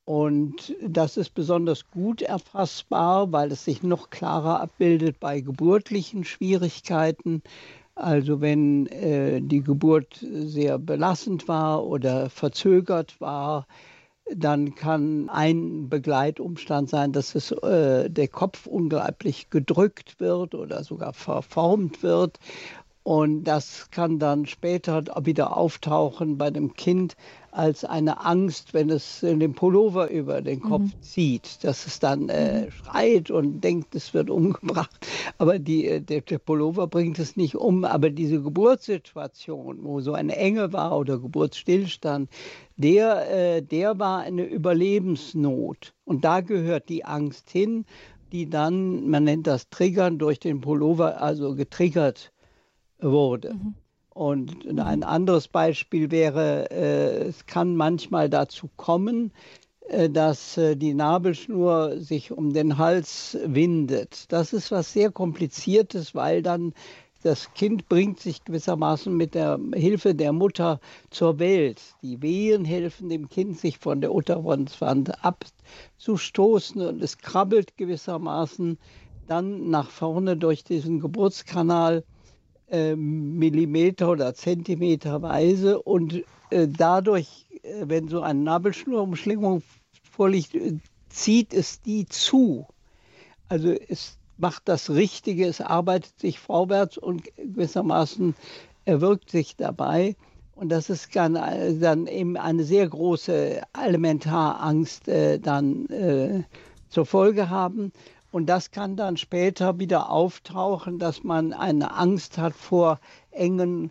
[0.05, 7.43] Und das ist besonders gut erfassbar, weil es sich noch klarer abbildet bei geburtlichen Schwierigkeiten,
[7.95, 13.67] Also wenn äh, die Geburt sehr belastend war oder verzögert war,
[14.35, 21.13] dann kann ein Begleitumstand sein, dass es, äh, der Kopf unglaublich gedrückt wird oder sogar
[21.13, 22.39] verformt wird.
[23.09, 27.17] Und das kann dann später wieder auftauchen bei dem Kind
[27.51, 31.01] als eine Angst, wenn es den Pullover über den Kopf mhm.
[31.03, 32.71] zieht, dass es dann äh, mhm.
[32.71, 35.07] schreit und denkt, es wird umgebracht.
[35.39, 37.87] Aber die, äh, der, der, Pullover bringt es nicht um.
[37.87, 42.29] Aber diese Geburtssituation, wo so eine Enge war oder Geburtsstillstand,
[42.77, 45.95] der, äh, der war eine Überlebensnot.
[46.05, 47.87] Und da gehört die Angst hin,
[48.33, 52.33] die dann, man nennt das Triggern, durch den Pullover also getriggert
[53.01, 53.55] wurde.
[53.55, 53.75] Mhm.
[54.11, 59.33] Und ein anderes Beispiel wäre, äh, es kann manchmal dazu kommen,
[59.89, 64.33] äh, dass äh, die Nabelschnur sich um den Hals windet.
[64.33, 66.75] Das ist was sehr kompliziertes, weil dann
[67.23, 70.81] das Kind bringt sich gewissermaßen mit der Hilfe der Mutter
[71.11, 71.81] zur Welt.
[72.03, 78.79] Die Wehen helfen dem Kind, sich von der Unterwand abzustoßen und es krabbelt gewissermaßen
[79.27, 82.05] dann nach vorne durch diesen Geburtskanal
[82.97, 89.63] Millimeter oder Zentimeterweise und äh, dadurch, äh, wenn so eine Nabelschnurumschlingung
[90.11, 90.79] vorliegt, äh,
[91.09, 92.67] zieht es die zu.
[93.49, 98.35] Also es macht das Richtige, es arbeitet sich vorwärts und gewissermaßen
[98.85, 100.17] erwirkt sich dabei.
[100.55, 106.43] Und das ist dann, äh, eben eine sehr große Elementarangst äh, dann äh,
[106.89, 107.93] zur Folge haben.
[108.31, 113.91] Und das kann dann später wieder auftauchen, dass man eine Angst hat vor engen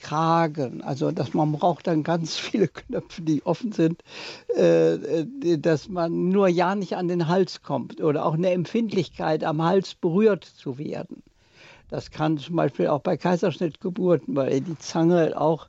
[0.00, 0.82] Kragen.
[0.82, 4.02] Also dass man braucht dann ganz viele Knöpfe, die offen sind,
[4.56, 9.44] äh, äh, dass man nur ja nicht an den Hals kommt oder auch eine Empfindlichkeit
[9.44, 11.22] am Hals berührt zu werden.
[11.88, 15.68] Das kann zum Beispiel auch bei Kaiserschnittgeburten, weil die Zange auch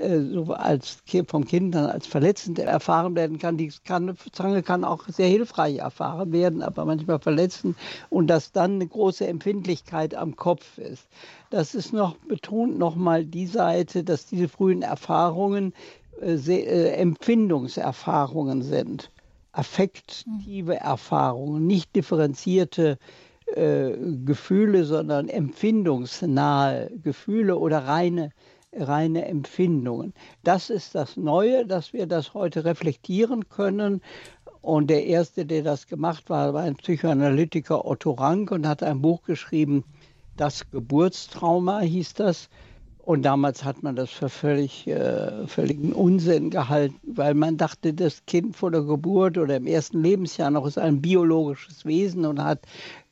[0.00, 3.56] so als vom Kind dann als verletzend erfahren werden kann.
[3.56, 7.76] Die kann, Zange kann auch sehr hilfreich erfahren werden, aber manchmal verletzend
[8.08, 11.08] und dass dann eine große Empfindlichkeit am Kopf ist.
[11.50, 15.72] Das ist noch betont nochmal die Seite, dass diese frühen Erfahrungen
[16.20, 19.10] äh, äh, Empfindungserfahrungen sind,
[19.52, 22.98] affektive Erfahrungen, nicht differenzierte
[23.54, 23.92] äh,
[24.24, 28.30] Gefühle, sondern empfindungsnahe Gefühle oder reine
[28.72, 30.12] reine Empfindungen.
[30.44, 34.00] Das ist das Neue, dass wir das heute reflektieren können.
[34.60, 39.00] Und der erste, der das gemacht war, war ein Psychoanalytiker Otto Rank und hat ein
[39.00, 39.84] Buch geschrieben,
[40.36, 42.48] Das Geburtstrauma hieß das.
[43.08, 48.24] Und damals hat man das für völlig, äh, völligen Unsinn gehalten, weil man dachte, das
[48.26, 52.60] Kind vor der Geburt oder im ersten Lebensjahr noch ist ein biologisches Wesen und hat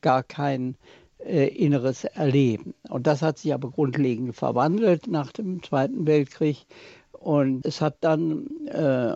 [0.03, 0.77] gar keinen
[1.19, 2.75] äh, inneres Erleben.
[2.89, 6.67] Und das hat sich aber grundlegend verwandelt nach dem Zweiten Weltkrieg.
[7.13, 9.15] Und es hat dann äh,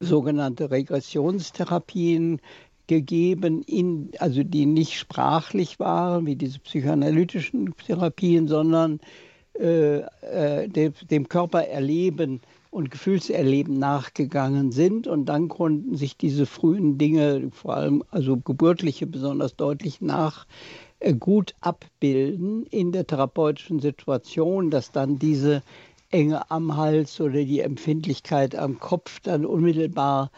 [0.00, 2.40] sogenannte Regressionstherapien
[2.86, 9.00] gegeben, in, also die nicht sprachlich waren, wie diese psychoanalytischen Therapien, sondern
[9.58, 15.06] äh, äh, dem, dem Körpererleben und Gefühlserleben nachgegangen sind.
[15.06, 20.46] Und dann konnten sich diese frühen Dinge, vor allem also geburtliche, besonders deutlich nach
[21.18, 25.62] gut abbilden in der therapeutischen Situation, dass dann diese
[26.10, 30.30] Enge am Hals oder die Empfindlichkeit am Kopf dann unmittelbar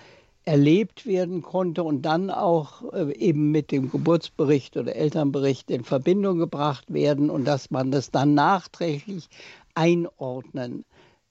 [0.45, 6.39] erlebt werden konnte und dann auch äh, eben mit dem Geburtsbericht oder Elternbericht in Verbindung
[6.39, 9.29] gebracht werden und dass man das dann nachträglich
[9.75, 10.87] einordnen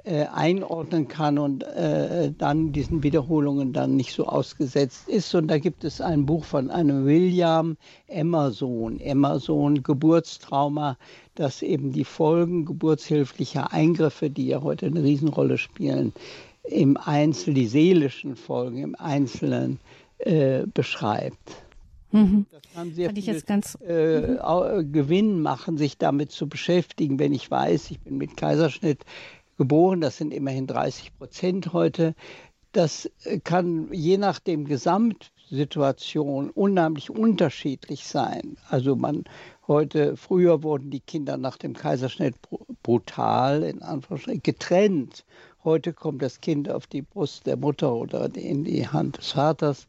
[0.08, 5.36] äh, einordnen kann und äh, dann diesen Wiederholungen dann nicht so ausgesetzt ist.
[5.36, 7.76] Und da gibt es ein Buch von einem William
[8.08, 10.98] Emerson, Emerson Geburtstrauma,
[11.36, 16.14] das eben die Folgen geburtshilflicher Eingriffe, die ja heute eine Riesenrolle spielen,
[16.64, 19.80] im Einzelnen, die seelischen Folgen im Einzelnen
[20.20, 21.68] äh, beschreibt.
[22.12, 22.46] Mhm.
[22.52, 24.92] Das kann sehr Fand viel ganz, äh, mhm.
[24.92, 27.20] Gewinn machen, sich damit zu beschäftigen.
[27.20, 29.04] Wenn ich weiß, ich bin mit Kaiserschnitt
[29.58, 30.02] geboren.
[30.02, 32.16] Das sind immerhin 30 Prozent heute.
[32.72, 33.10] Das
[33.44, 38.58] kann je nach dem Gesamtsituation unheimlich unterschiedlich sein.
[38.70, 39.24] Also man
[39.68, 42.36] heute, früher wurden die Kinder nach dem Kaiserschnitt
[42.84, 45.26] brutal, in Anführungsstrichen, getrennt.
[45.64, 49.88] Heute kommt das Kind auf die Brust der Mutter oder in die Hand des Vaters,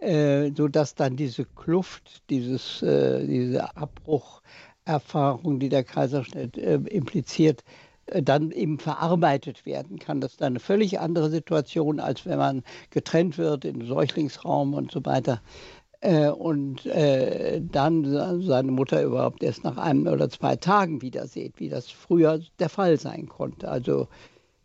[0.00, 7.87] äh, sodass dann diese Kluft, dieses, äh, diese Abbrucherfahrung, die der Kaiserschnitt äh, impliziert, äh,
[8.22, 10.20] dann eben verarbeitet werden kann.
[10.20, 15.04] Das ist eine völlig andere Situation, als wenn man getrennt wird im Säuglingsraum und so
[15.04, 15.40] weiter.
[16.00, 21.58] Äh, und äh, dann seine Mutter überhaupt erst nach einem oder zwei Tagen wieder sieht,
[21.58, 23.68] wie das früher der Fall sein konnte.
[23.68, 24.06] Also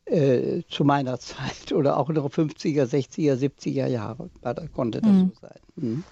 [0.05, 5.11] äh, zu meiner Zeit oder auch in den 50er, 60er, 70er Jahre da konnte das
[5.11, 5.31] mhm.
[5.33, 5.59] so sein.
[5.75, 6.03] Mhm.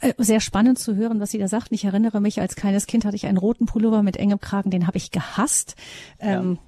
[0.00, 1.74] Äh, sehr spannend zu hören, was Sie da sagten.
[1.74, 4.86] Ich erinnere mich, als kleines Kind hatte ich einen roten Pullover mit engem Kragen, den
[4.86, 5.76] habe ich gehasst.
[6.20, 6.40] Ja.
[6.40, 6.58] Ähm,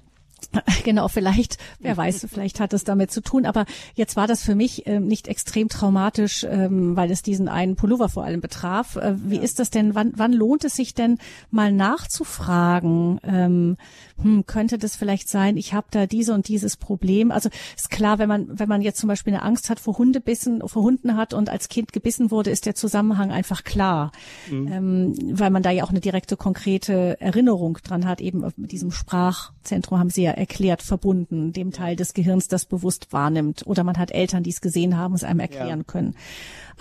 [0.83, 3.45] Genau, vielleicht, wer weiß, vielleicht hat es damit zu tun.
[3.45, 7.75] Aber jetzt war das für mich ähm, nicht extrem traumatisch, ähm, weil es diesen einen
[7.75, 8.95] Pullover vor allem betraf.
[8.95, 9.41] Äh, wie ja.
[9.41, 9.95] ist das denn?
[9.95, 13.19] Wann, wann lohnt es sich denn mal nachzufragen?
[13.23, 13.77] Ähm,
[14.23, 15.57] hm, könnte das vielleicht sein?
[15.57, 17.31] Ich habe da diese und dieses Problem.
[17.31, 20.67] Also ist klar, wenn man wenn man jetzt zum Beispiel eine Angst hat vor Hundebissen,
[20.67, 24.11] vor Hunden hat und als Kind gebissen wurde, ist der Zusammenhang einfach klar,
[24.49, 24.71] mhm.
[24.71, 28.21] ähm, weil man da ja auch eine direkte konkrete Erinnerung dran hat.
[28.21, 33.11] Eben mit diesem Sprachzentrum haben Sie ja erklärt, verbunden, dem Teil des Gehirns, das bewusst
[33.11, 33.65] wahrnimmt.
[33.65, 35.85] Oder man hat Eltern, die es gesehen haben, es einem erklären ja.
[35.85, 36.15] können.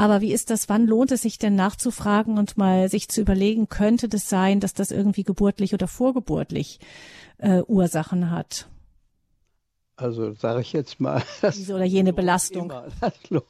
[0.00, 0.70] Aber wie ist das?
[0.70, 4.72] Wann lohnt es sich denn nachzufragen und mal sich zu überlegen, könnte das sein, dass
[4.72, 6.80] das irgendwie geburtlich oder vorgeburtlich
[7.36, 8.66] äh, Ursachen hat?
[9.96, 11.22] Also sage ich jetzt mal.
[11.54, 12.70] Diese oder jene Belastung.
[12.70, 12.86] Immer,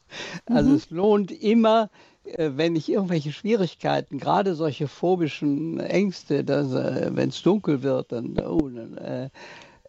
[0.47, 0.75] also mhm.
[0.75, 1.89] es lohnt immer,
[2.25, 8.37] äh, wenn ich irgendwelche Schwierigkeiten, gerade solche phobischen Ängste, äh, wenn es dunkel wird, dann,
[8.41, 9.31] oh, dann äh,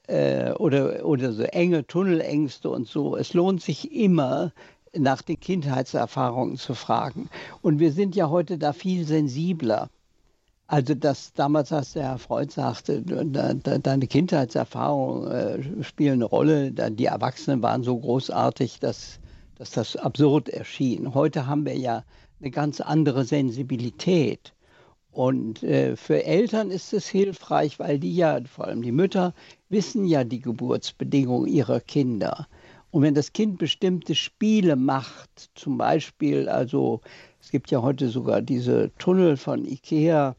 [0.06, 3.18] äh, oder, oder so enge Tunnelängste und so.
[3.18, 4.54] Es lohnt sich immer,
[4.98, 7.30] nach den Kindheitserfahrungen zu fragen.
[7.62, 9.90] Und wir sind ja heute da viel sensibler.
[10.68, 17.06] Also das damals, als der Herr Freud sagte, deine Kindheitserfahrungen äh, spielen eine Rolle, die
[17.06, 19.20] Erwachsenen waren so großartig, dass,
[19.56, 21.14] dass das absurd erschien.
[21.14, 22.04] Heute haben wir ja
[22.40, 24.54] eine ganz andere Sensibilität.
[25.12, 29.34] Und äh, für Eltern ist es hilfreich, weil die ja, vor allem die Mütter,
[29.68, 32.48] wissen ja die Geburtsbedingungen ihrer Kinder.
[32.92, 37.02] Und wenn das Kind bestimmte Spiele macht, zum Beispiel, also
[37.40, 40.36] es gibt ja heute sogar diese Tunnel von Ikea,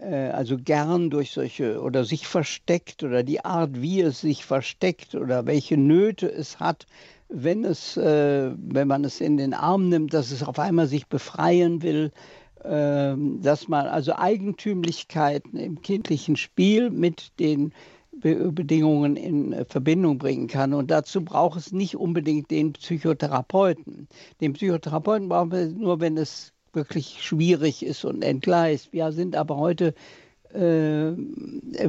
[0.00, 5.14] äh, also gern durch solche oder sich versteckt oder die Art, wie es sich versteckt
[5.14, 6.86] oder welche Nöte es hat,
[7.28, 11.06] wenn es, äh, wenn man es in den Arm nimmt, dass es auf einmal sich
[11.06, 12.10] befreien will,
[12.64, 17.72] ähm, dass man also Eigentümlichkeiten im kindlichen Spiel mit den
[18.22, 20.74] Bedingungen in äh, Verbindung bringen kann.
[20.74, 24.08] Und dazu braucht es nicht unbedingt den Psychotherapeuten.
[24.40, 28.92] Den Psychotherapeuten brauchen wir nur, wenn es wirklich schwierig ist und entgleist.
[28.92, 29.94] Wir sind aber heute
[30.54, 31.12] äh,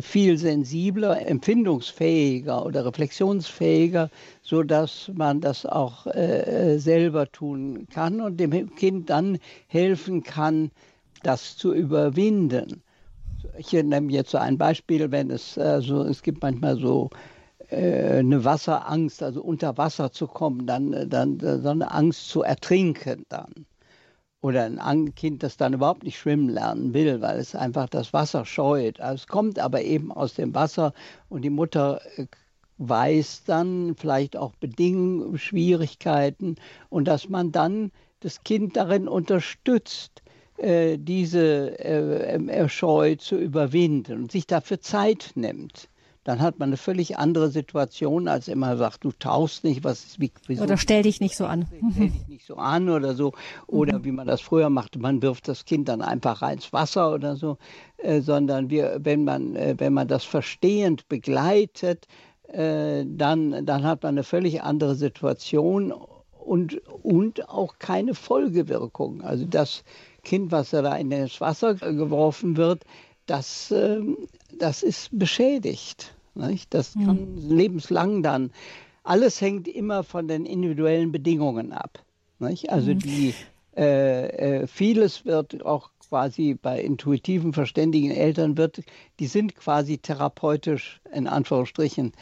[0.02, 4.10] viel sensibler, empfindungsfähiger oder reflexionsfähiger,
[4.42, 10.72] so dass man das auch äh, selber tun kann und dem Kind dann helfen kann,
[11.24, 12.83] das zu überwinden.
[13.58, 17.10] Ich nehme jetzt so ein Beispiel, wenn es also es gibt manchmal so
[17.70, 23.26] äh, eine Wasserangst, also unter Wasser zu kommen, dann, dann so eine Angst zu ertrinken
[23.30, 23.66] dann
[24.44, 28.46] oder ein Kind, das dann überhaupt nicht schwimmen lernen will, weil es einfach das Wasser
[28.46, 29.00] scheut.
[29.00, 30.94] Also es kommt aber eben aus dem Wasser
[31.30, 32.28] und die Mutter äh,
[32.78, 36.56] weiß dann vielleicht auch Bedingungen, Schwierigkeiten
[36.90, 40.23] und dass man dann das Kind darin unterstützt,
[40.64, 45.90] äh, diese äh, Scheu zu überwinden und sich dafür Zeit nimmt
[46.24, 50.20] dann hat man eine völlig andere Situation, als immer sagt, du tauchst nicht, was ist,
[50.22, 50.64] wie, wieso?
[50.64, 51.68] Oder stell dich nicht so an.
[51.92, 53.34] Stell dich nicht so an oder so.
[53.68, 54.06] Oder mhm.
[54.06, 57.58] wie man das früher machte, man wirft das Kind dann einfach ins Wasser oder so.
[57.98, 62.08] Äh, sondern wir, wenn man, äh, wenn man das verstehend begleitet,
[62.48, 65.94] äh, dann, dann hat man eine völlig andere Situation
[66.40, 69.22] und, und auch keine Folgewirkung.
[69.24, 69.84] Also das
[70.24, 72.84] Kind, was da in das Wasser geworfen wird,
[73.26, 74.18] das, ähm,
[74.58, 76.16] das ist beschädigt.
[76.36, 76.74] Nicht?
[76.74, 78.52] Das kann lebenslang dann.
[79.04, 82.00] Alles hängt immer von den individuellen Bedingungen ab.
[82.40, 82.72] Nicht?
[82.72, 83.00] Also mhm.
[83.00, 83.34] die,
[83.76, 88.84] äh, äh, vieles wird auch quasi bei intuitiven, verständigen Eltern wird,
[89.20, 92.14] die sind quasi therapeutisch in Anführungsstrichen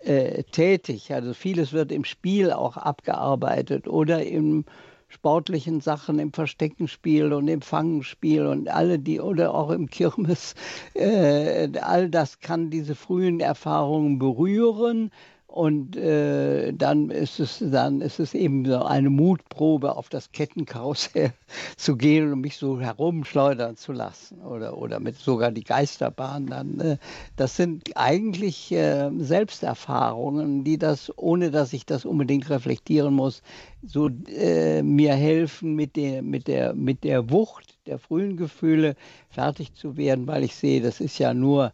[0.00, 1.12] äh, tätig.
[1.12, 4.64] Also vieles wird im Spiel auch abgearbeitet oder im
[5.10, 10.54] sportlichen Sachen im Versteckenspiel und im Fangenspiel und alle die oder auch im Kirmes,
[10.94, 15.10] äh, all das kann diese frühen Erfahrungen berühren
[15.50, 21.32] und äh, dann ist es dann ist es eben so eine Mutprobe, auf das Kettenkarussell
[21.76, 26.46] zu gehen und mich so herumschleudern zu lassen oder oder mit sogar die Geisterbahn.
[26.46, 26.96] Dann äh,
[27.34, 33.42] das sind eigentlich äh, Selbsterfahrungen, die das ohne dass ich das unbedingt reflektieren muss,
[33.84, 38.94] so äh, mir helfen mit der mit der mit der Wucht der frühen Gefühle
[39.30, 41.72] fertig zu werden, weil ich sehe, das ist ja nur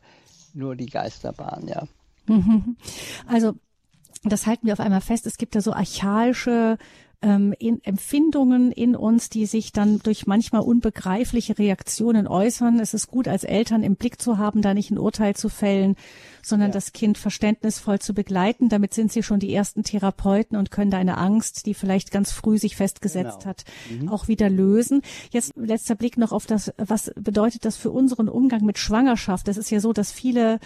[0.55, 1.87] nur die Geisterbahn, ja.
[2.27, 2.77] Mhm.
[3.27, 3.53] Also
[4.25, 5.27] das halten wir auf einmal fest.
[5.27, 6.79] Es gibt ja so archaische
[7.23, 12.79] ähm, in Empfindungen in uns, die sich dann durch manchmal unbegreifliche Reaktionen äußern.
[12.79, 15.97] Es ist gut, als Eltern im Blick zu haben, da nicht ein Urteil zu fällen,
[16.43, 16.75] sondern ja.
[16.75, 18.69] das Kind verständnisvoll zu begleiten.
[18.69, 22.33] Damit sind sie schon die ersten Therapeuten und können da eine Angst, die vielleicht ganz
[22.33, 23.47] früh sich festgesetzt genau.
[23.47, 24.09] hat, mhm.
[24.09, 25.01] auch wieder lösen.
[25.31, 29.49] Jetzt letzter Blick noch auf das, was bedeutet das für unseren Umgang mit Schwangerschaft?
[29.49, 30.61] Es ist ja so, dass viele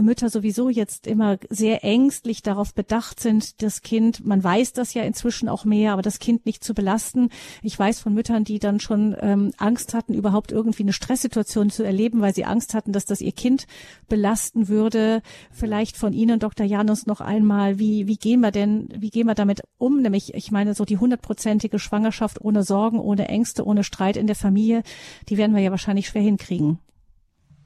[0.00, 5.02] Mütter sowieso jetzt immer sehr ängstlich darauf bedacht sind, das Kind, man weiß das ja
[5.02, 7.28] inzwischen auch mehr, aber das Kind nicht zu belasten.
[7.62, 11.82] Ich weiß von Müttern, die dann schon ähm, Angst hatten, überhaupt irgendwie eine Stresssituation zu
[11.82, 13.66] erleben, weil sie Angst hatten, dass das ihr Kind
[14.08, 15.22] belasten würde.
[15.50, 16.66] Vielleicht von Ihnen, Dr.
[16.66, 20.00] Janus, noch einmal, wie, wie gehen wir denn, wie gehen wir damit um?
[20.00, 24.36] Nämlich, ich meine, so die hundertprozentige Schwangerschaft ohne Sorgen, ohne Ängste, ohne Streit in der
[24.36, 24.82] Familie,
[25.28, 26.78] die werden wir ja wahrscheinlich schwer hinkriegen.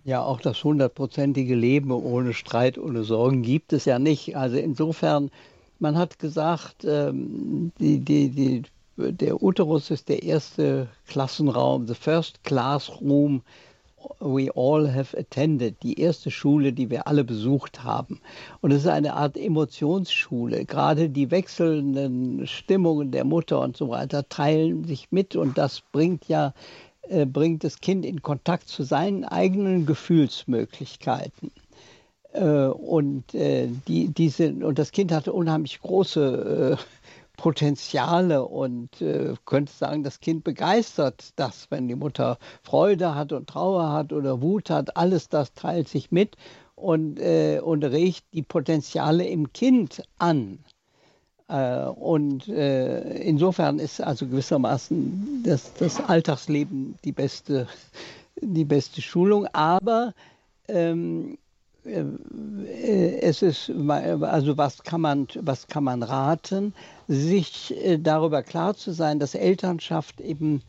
[0.06, 4.36] Ja, auch das hundertprozentige Leben ohne Streit, ohne Sorgen gibt es ja nicht.
[4.36, 5.32] Also insofern,
[5.80, 8.62] man hat gesagt, ähm, die, die, die,
[8.96, 13.42] der Uterus ist der erste Klassenraum, the first classroom
[14.20, 18.20] we all have attended, die erste Schule, die wir alle besucht haben.
[18.60, 20.64] Und es ist eine Art Emotionsschule.
[20.66, 26.28] Gerade die wechselnden Stimmungen der Mutter und so weiter teilen sich mit und das bringt
[26.28, 26.54] ja
[27.08, 31.50] äh, bringt das Kind in Kontakt zu seinen eigenen Gefühlsmöglichkeiten.
[32.32, 36.78] Äh, und, äh, die, diese, und das Kind hatte unheimlich große
[37.36, 43.48] Potenziale und äh, könnte sagen, das Kind begeistert das, wenn die Mutter Freude hat und
[43.48, 46.36] Trauer hat oder Wut hat, alles das teilt sich mit
[46.74, 50.58] und, äh, und regt die Potenziale im Kind an.
[51.48, 57.68] Äh, und äh, insofern ist also gewissermaßen das, das Alltagsleben die beste,
[58.40, 59.46] die beste Schulung.
[59.52, 60.12] Aber
[60.68, 61.38] ähm,
[61.84, 66.74] äh, es ist, also was kann man, was kann man raten,
[67.06, 70.62] sich darüber klar zu sein, dass Elternschaft eben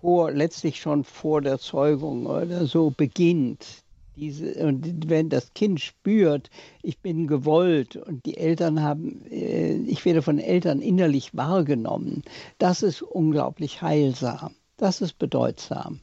[0.00, 3.81] vor, letztlich schon vor der Zeugung oder so beginnt.
[4.16, 6.50] Diese, und wenn das Kind spürt,
[6.82, 12.22] ich bin gewollt und die Eltern haben, äh, ich werde von Eltern innerlich wahrgenommen,
[12.58, 14.54] das ist unglaublich heilsam.
[14.76, 16.00] Das ist bedeutsam.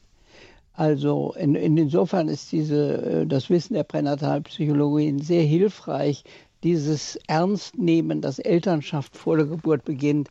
[0.72, 6.24] Also in, in insofern ist diese, äh, das Wissen der Pränatalpsychologie sehr hilfreich,
[6.62, 10.30] dieses Ernstnehmen, dass Elternschaft vor der Geburt beginnt,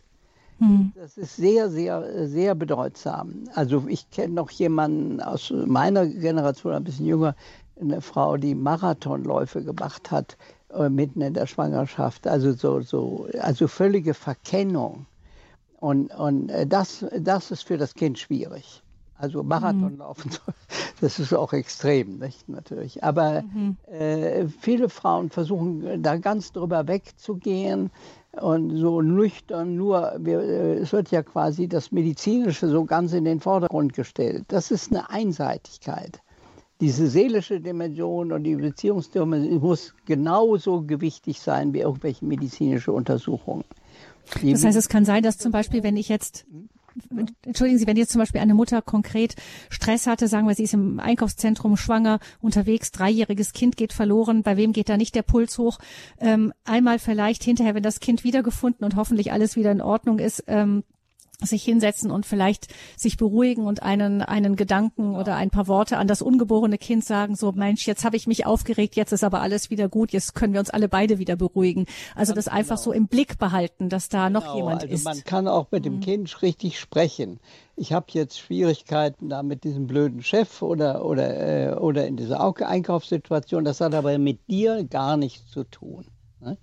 [0.63, 0.93] Hm.
[0.95, 3.45] Das ist sehr, sehr, sehr bedeutsam.
[3.55, 7.35] Also ich kenne noch jemanden aus meiner Generation, ein bisschen jünger,
[7.81, 10.37] eine Frau, die Marathonläufe gemacht hat
[10.73, 12.29] äh, mitten in der Schwangerschaft.
[12.29, 15.07] Also so, so, also völlige Verkennung.
[15.81, 18.83] Und, und äh, das, das ist für das Kind schwierig.
[19.17, 20.53] Also Marathon laufen, mhm.
[21.01, 22.49] das ist auch extrem, nicht?
[22.49, 23.03] natürlich.
[23.03, 23.77] Aber mhm.
[23.91, 27.91] äh, viele Frauen versuchen da ganz drüber wegzugehen
[28.41, 33.41] und so nüchtern nur, äh, es wird ja quasi das Medizinische so ganz in den
[33.41, 34.45] Vordergrund gestellt.
[34.49, 36.23] Das ist eine Einseitigkeit
[36.83, 43.63] diese seelische Dimension und die Beziehungsdimension muss genauso gewichtig sein wie irgendwelche medizinische Untersuchungen.
[44.43, 46.45] Die das heißt, es kann sein, dass zum Beispiel, wenn ich jetzt
[47.45, 49.37] Entschuldigen Sie, wenn jetzt zum Beispiel eine Mutter konkret
[49.71, 54.57] Stress hatte, sagen wir, sie ist im Einkaufszentrum schwanger, unterwegs, dreijähriges Kind geht verloren, bei
[54.57, 55.79] wem geht da nicht der Puls hoch?
[56.19, 60.45] Ähm, einmal vielleicht hinterher, wenn das Kind wiedergefunden und hoffentlich alles wieder in Ordnung ist,
[60.47, 60.85] ähm,
[61.47, 66.07] sich hinsetzen und vielleicht sich beruhigen und einen einen Gedanken oder ein paar Worte an
[66.07, 69.71] das ungeborene Kind sagen, so Mensch, jetzt habe ich mich aufgeregt, jetzt ist aber alles
[69.71, 71.87] wieder gut, jetzt können wir uns alle beide wieder beruhigen.
[72.15, 72.85] Also das einfach genau.
[72.85, 75.05] so im Blick behalten, dass da genau, noch jemand also ist.
[75.05, 76.01] Man kann auch mit dem mhm.
[76.01, 77.41] Kind richtig sprechen.
[77.77, 82.41] Ich habe jetzt Schwierigkeiten da mit diesem blöden Chef oder oder äh, oder in dieser
[82.41, 83.65] Einkaufssituation.
[83.65, 86.07] Das hat aber mit dir gar nichts zu tun.
[86.43, 86.57] Ne?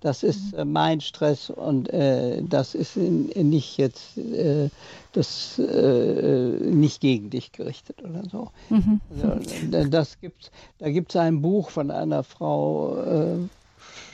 [0.00, 0.58] Das ist mhm.
[0.58, 4.70] äh, mein Stress und äh, das ist in, in nicht jetzt äh,
[5.12, 8.50] das äh, nicht gegen dich gerichtet oder so.
[8.70, 9.00] Mhm.
[9.10, 13.38] Also, das gibt's, da gibt es ein Buch von einer Frau äh,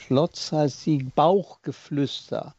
[0.06, 2.54] Schlotz, heißt sie Bauchgeflüster.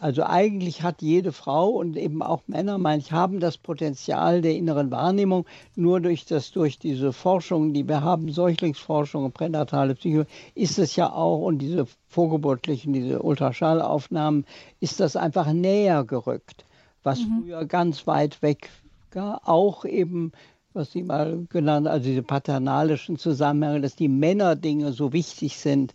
[0.00, 4.56] Also eigentlich hat jede Frau und eben auch Männer, meine ich, haben das Potenzial der
[4.56, 5.44] inneren Wahrnehmung.
[5.76, 10.96] Nur durch das, durch diese Forschung, die wir haben, Säuglingsforschung und pränatale Psychologie, ist es
[10.96, 14.46] ja auch und diese vorgeburtlichen, diese Ultraschallaufnahmen,
[14.80, 16.64] ist das einfach näher gerückt,
[17.02, 17.42] was mhm.
[17.42, 18.70] früher ganz weit weg
[19.12, 19.42] war.
[19.44, 20.32] Auch eben
[20.72, 25.94] was Sie mal genannt, also diese paternalischen Zusammenhänge, dass die Männerdinge so wichtig sind.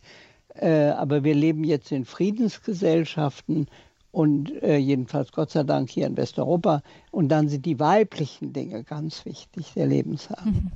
[0.54, 3.68] Äh, aber wir leben jetzt in Friedensgesellschaften
[4.16, 6.84] und äh, jedenfalls Gott sei Dank hier in Westeuropa.
[7.12, 10.72] Und dann sind die weiblichen Dinge ganz wichtig, der Lebensraum.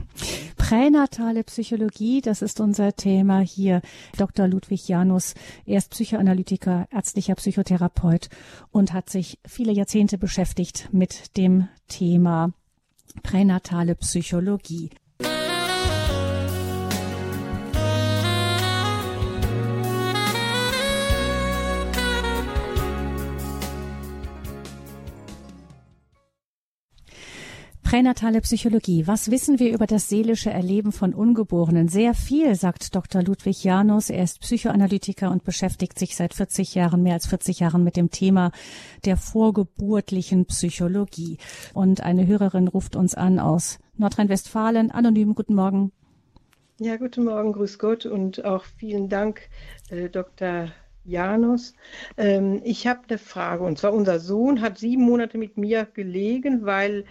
[0.56, 3.80] Pränatale Psychologie, das ist unser Thema hier.
[4.18, 4.48] Dr.
[4.48, 5.34] Ludwig Janus,
[5.66, 8.28] er ist Psychoanalytiker, ärztlicher Psychotherapeut
[8.72, 12.52] und hat sich viele Jahrzehnte beschäftigt mit dem Thema
[13.22, 14.90] pränatale Psychologie.
[27.90, 29.08] Pränatale Psychologie.
[29.08, 31.88] Was wissen wir über das seelische Erleben von Ungeborenen?
[31.88, 33.20] Sehr viel, sagt Dr.
[33.20, 34.10] Ludwig Janus.
[34.10, 38.12] Er ist Psychoanalytiker und beschäftigt sich seit 40 Jahren, mehr als 40 Jahren mit dem
[38.12, 38.52] Thema
[39.06, 41.38] der vorgeburtlichen Psychologie.
[41.74, 44.92] Und eine Hörerin ruft uns an aus Nordrhein-Westfalen.
[44.92, 45.90] Anonym, guten Morgen.
[46.78, 49.48] Ja, guten Morgen, grüß Gott und auch vielen Dank,
[49.88, 50.68] äh, Dr.
[51.04, 51.74] Janus.
[52.16, 56.64] Ähm, ich habe eine Frage und zwar unser Sohn hat sieben Monate mit mir gelegen,
[56.64, 57.04] weil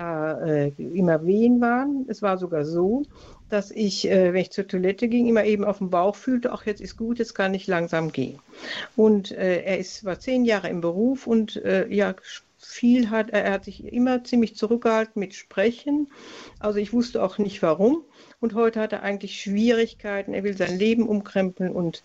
[0.00, 2.06] äh, immer Wehen waren.
[2.08, 3.02] Es war sogar so,
[3.48, 6.66] dass ich, äh, wenn ich zur Toilette ging, immer eben auf dem Bauch fühlte, ach
[6.66, 8.38] jetzt ist gut, jetzt kann ich langsam gehen.
[8.96, 12.14] Und äh, er ist, war zehn Jahre im Beruf und äh, ja,
[12.58, 16.08] viel hat, er hat sich immer ziemlich zurückgehalten mit Sprechen.
[16.58, 18.04] Also ich wusste auch nicht warum.
[18.38, 20.34] Und heute hat er eigentlich Schwierigkeiten.
[20.34, 22.02] Er will sein Leben umkrempeln und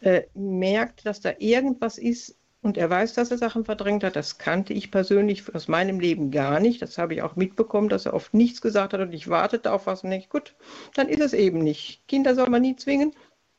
[0.00, 4.16] äh, merkt, dass da irgendwas ist, und er weiß, dass er Sachen verdrängt hat.
[4.16, 6.80] Das kannte ich persönlich aus meinem Leben gar nicht.
[6.80, 9.86] Das habe ich auch mitbekommen, dass er oft nichts gesagt hat und ich wartete auf
[9.86, 10.54] was und denke, gut,
[10.94, 12.08] dann ist es eben nicht.
[12.08, 13.12] Kinder soll man nie zwingen.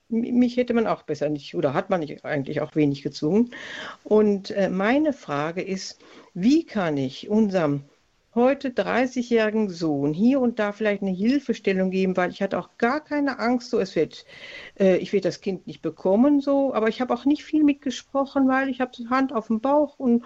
[0.10, 3.51] Mich hätte man auch besser nicht, oder hat man nicht eigentlich auch wenig gezwungen.
[4.03, 5.99] Und äh, meine Frage ist,
[6.34, 7.84] wie kann ich unserem
[8.36, 13.03] heute 30-jährigen Sohn hier und da vielleicht eine Hilfestellung geben, weil ich hatte auch gar
[13.03, 14.25] keine Angst, so es wird,
[14.79, 18.47] äh, ich werde das Kind nicht bekommen, so, aber ich habe auch nicht viel mitgesprochen,
[18.47, 20.23] weil ich habe die Hand auf dem Bauch und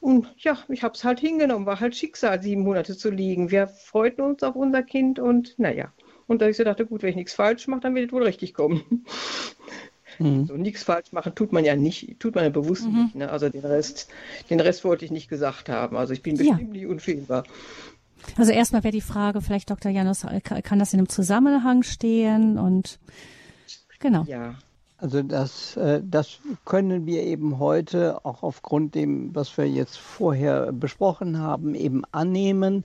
[0.00, 3.50] und ja, ich habe es halt hingenommen, war halt Schicksal, sieben Monate zu liegen.
[3.50, 5.92] Wir freuten uns auf unser Kind und naja.
[6.26, 8.22] Und da ich so dachte, gut, wenn ich nichts falsch mache, dann wird es wohl
[8.22, 9.04] richtig kommen.
[10.20, 10.46] Mhm.
[10.46, 13.02] So nichts falsch machen tut man ja nicht, tut man ja bewusst mhm.
[13.02, 13.14] nicht.
[13.16, 13.30] Ne?
[13.30, 14.08] Also den Rest,
[14.48, 15.96] den Rest wollte ich nicht gesagt haben.
[15.96, 16.66] Also ich bin bestimmt ja.
[16.66, 17.44] nicht unfehlbar.
[18.36, 19.90] Also erstmal wäre die Frage, vielleicht Dr.
[19.90, 20.26] Janus,
[20.62, 22.98] kann das in einem Zusammenhang stehen und
[23.98, 24.24] genau.
[24.24, 24.56] Ja.
[24.98, 30.72] Also das, äh, das können wir eben heute auch aufgrund dem, was wir jetzt vorher
[30.72, 32.84] besprochen haben, eben annehmen,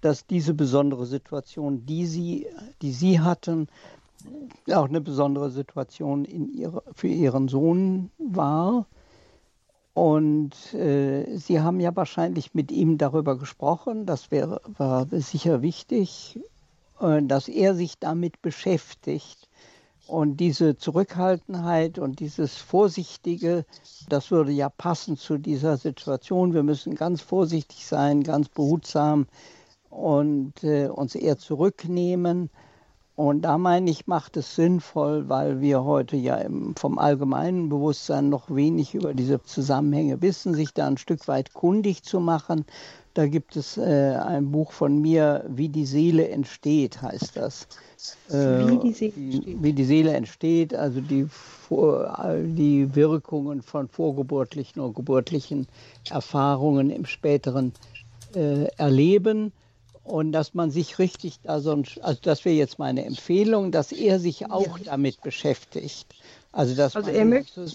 [0.00, 2.46] dass diese besondere Situation, die Sie,
[2.80, 3.66] die Sie hatten,
[4.72, 8.86] auch eine besondere Situation in ihre, für ihren Sohn war.
[9.94, 16.38] Und äh, Sie haben ja wahrscheinlich mit ihm darüber gesprochen, das wäre, war sicher wichtig,
[17.00, 19.48] äh, dass er sich damit beschäftigt.
[20.06, 23.66] Und diese Zurückhaltenheit und dieses Vorsichtige,
[24.08, 26.54] das würde ja passen zu dieser Situation.
[26.54, 29.26] Wir müssen ganz vorsichtig sein, ganz behutsam
[29.90, 32.50] und äh, uns eher zurücknehmen
[33.18, 36.38] und da meine ich, macht es sinnvoll, weil wir heute ja
[36.76, 42.04] vom allgemeinen Bewusstsein noch wenig über diese Zusammenhänge wissen, sich da ein Stück weit kundig
[42.04, 42.64] zu machen.
[43.14, 47.66] Da gibt es äh, ein Buch von mir, Wie die Seele entsteht, heißt das.
[48.30, 49.62] Äh, wie, die Seele entsteht.
[49.64, 51.26] wie die Seele entsteht, also die,
[52.54, 55.66] die Wirkungen von vorgeburtlichen und geburtlichen
[56.08, 57.72] Erfahrungen im späteren
[58.36, 59.52] äh, Erleben
[60.08, 64.50] und dass man sich richtig, also, also das wäre jetzt meine Empfehlung, dass er sich
[64.50, 64.84] auch ja.
[64.84, 66.06] damit beschäftigt.
[66.52, 67.70] Also, dass also er möchte,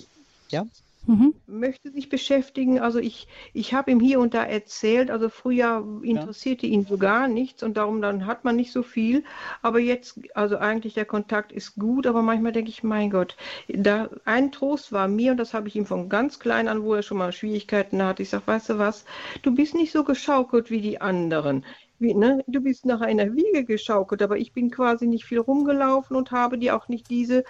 [0.50, 0.66] ja?
[1.06, 1.34] mhm.
[1.48, 2.80] möchte sich beschäftigen.
[2.80, 6.74] Also ich, ich habe ihm hier und da erzählt, also früher interessierte ja.
[6.74, 9.24] ihn so gar nichts und darum dann hat man nicht so viel.
[9.62, 13.36] Aber jetzt, also eigentlich der Kontakt ist gut, aber manchmal denke ich, mein Gott,
[13.68, 16.94] da ein Trost war mir, und das habe ich ihm von ganz klein an, wo
[16.94, 18.24] er schon mal Schwierigkeiten hatte.
[18.24, 19.06] Ich sage, weißt du was,
[19.42, 21.66] du bist nicht so geschaukelt wie die anderen
[22.04, 26.16] wie, ne, du bist nach einer Wiege geschaukelt, aber ich bin quasi nicht viel rumgelaufen
[26.16, 27.44] und habe dir auch nicht diese,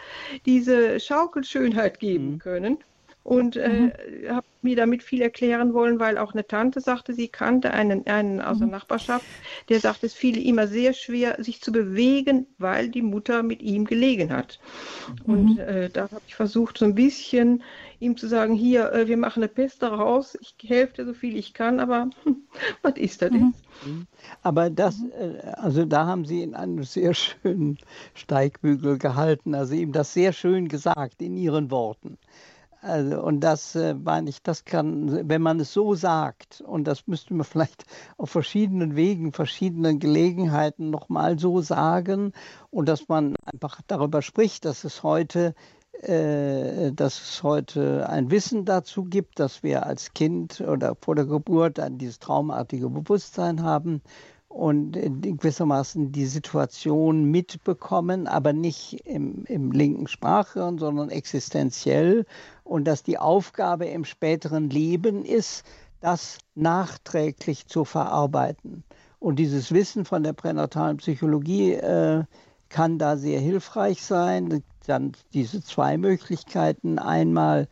[0.45, 2.39] diese Schaukelschönheit geben mhm.
[2.39, 2.77] können
[3.23, 3.91] und äh, mhm.
[4.29, 8.41] habe mir damit viel erklären wollen, weil auch eine Tante sagte, sie kannte einen, einen
[8.41, 8.73] aus der mhm.
[8.73, 9.25] Nachbarschaft,
[9.69, 13.85] der sagte, es fiel immer sehr schwer, sich zu bewegen, weil die Mutter mit ihm
[13.85, 14.59] gelegen hat.
[15.25, 15.33] Mhm.
[15.33, 17.63] Und äh, da habe ich versucht, so ein bisschen
[17.99, 21.37] ihm zu sagen, hier, äh, wir machen eine Pest daraus, ich helfe dir so viel
[21.37, 22.09] ich kann, aber
[22.81, 23.53] was ist das mhm.
[23.53, 23.87] jetzt?
[23.87, 24.07] Mhm.
[24.41, 27.77] Aber das, äh, also da haben Sie in einem sehr schönen
[28.13, 32.17] Steigbügel gehalten, also ihm das sehr schön gesagt in Ihren Worten.
[32.83, 37.07] Also, und das äh, meine ich, das kann, wenn man es so sagt, und das
[37.07, 37.85] müsste man vielleicht
[38.17, 42.33] auf verschiedenen Wegen, verschiedenen Gelegenheiten nochmal so sagen,
[42.71, 45.55] und dass man einfach darüber spricht, dass es heute
[46.01, 51.25] äh, dass es heute ein Wissen dazu gibt, dass wir als Kind oder vor der
[51.25, 54.01] Geburt ein dieses traumartige Bewusstsein haben
[54.53, 62.27] und gewissermaßen die Situation mitbekommen, aber nicht im, im linken Sprachhirn, sondern existenziell
[62.63, 65.65] und dass die Aufgabe im späteren Leben ist,
[66.01, 68.83] das nachträglich zu verarbeiten.
[69.17, 72.23] Und dieses Wissen von der pränatalen Psychologie äh,
[72.69, 74.63] kann da sehr hilfreich sein.
[74.85, 76.99] Dann diese zwei Möglichkeiten.
[76.99, 77.67] Einmal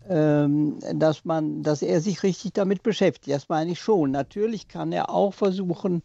[0.09, 3.35] ähm, dass man, dass er sich richtig damit beschäftigt.
[3.35, 4.11] Das meine ich schon.
[4.11, 6.01] Natürlich kann er auch versuchen,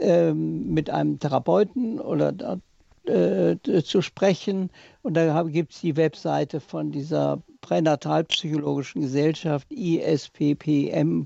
[0.00, 2.58] ähm, mit einem Therapeuten oder
[3.06, 4.70] äh, zu sprechen.
[5.02, 11.24] Und da gibt es die Webseite von dieser pränatalpsychologischen Gesellschaft isppm.de.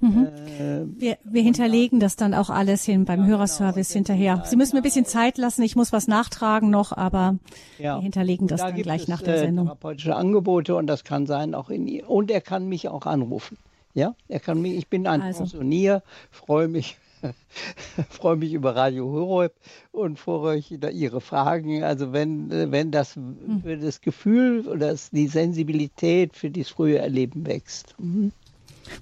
[0.00, 0.26] Mhm.
[0.26, 3.96] Äh, wir, wir hinterlegen das dann auch alles hin beim ja, Hörerservice genau.
[3.96, 4.42] hinterher.
[4.46, 7.38] Sie müssen mir ein bisschen Zeit lassen, ich muss was nachtragen noch, aber
[7.78, 7.96] ja.
[7.96, 9.66] wir hinterlegen das da dann gleich es, nach der äh, Sendung.
[9.66, 13.58] Therapeutische Angebote und das kann sein auch in und er kann mich auch anrufen.
[13.94, 15.40] Ja, er kann mich, ich bin ein also.
[15.40, 16.98] Pensionier, freue mich
[18.10, 19.54] freue mich über Radio Horeb
[19.92, 21.82] und freue mich über Ihre Fragen.
[21.82, 23.62] Also wenn, wenn das mhm.
[23.62, 27.94] für das Gefühl oder die Sensibilität für das frühe Erleben wächst.
[27.98, 28.32] Mhm.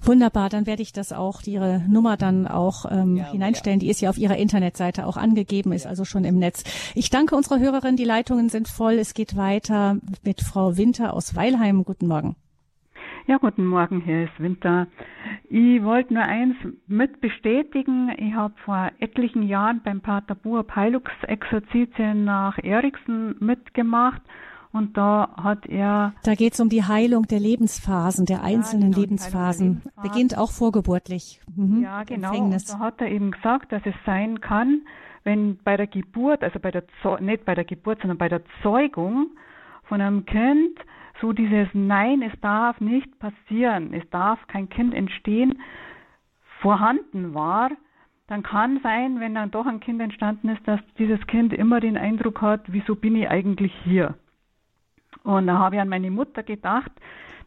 [0.03, 3.79] Wunderbar, dann werde ich das auch, Ihre Nummer dann auch ähm, ja, hineinstellen.
[3.79, 3.85] Ja.
[3.85, 6.63] Die ist ja auf Ihrer Internetseite auch angegeben, ist also schon im Netz.
[6.95, 8.93] Ich danke unserer Hörerin, die Leitungen sind voll.
[8.93, 11.83] Es geht weiter mit Frau Winter aus Weilheim.
[11.83, 12.35] Guten Morgen.
[13.27, 14.85] Ja, guten Morgen, hier ist Winter.
[15.49, 16.55] Ich wollte nur eins
[16.85, 18.11] mit bestätigen.
[18.17, 24.21] Ich habe vor etlichen Jahren beim Pater Buab Heilungsexerzitien nach Eriksen mitgemacht
[24.75, 26.13] und da hat er.
[26.23, 29.67] Da geht es um die Heilung der Lebensphasen, der einzelnen ja, genau, Lebensphasen.
[29.67, 30.03] Lebensphasen.
[30.03, 31.39] Beginnt auch vorgeburtlich.
[31.55, 31.81] Mhm.
[31.81, 32.37] Ja, genau.
[32.37, 34.81] Und da hat er eben gesagt, dass es sein kann,
[35.23, 36.83] wenn bei der Geburt, also bei der
[37.21, 39.27] nicht bei der Geburt, sondern bei der Zeugung
[39.85, 40.77] von einem Kind
[41.21, 45.61] so dieses Nein, es darf nicht passieren, es darf kein Kind entstehen,
[46.59, 47.71] vorhanden war,
[48.27, 51.95] dann kann sein, wenn dann doch ein Kind entstanden ist, dass dieses Kind immer den
[51.95, 54.15] Eindruck hat, wieso bin ich eigentlich hier?
[55.25, 56.91] Und da habe ich an meine Mutter gedacht,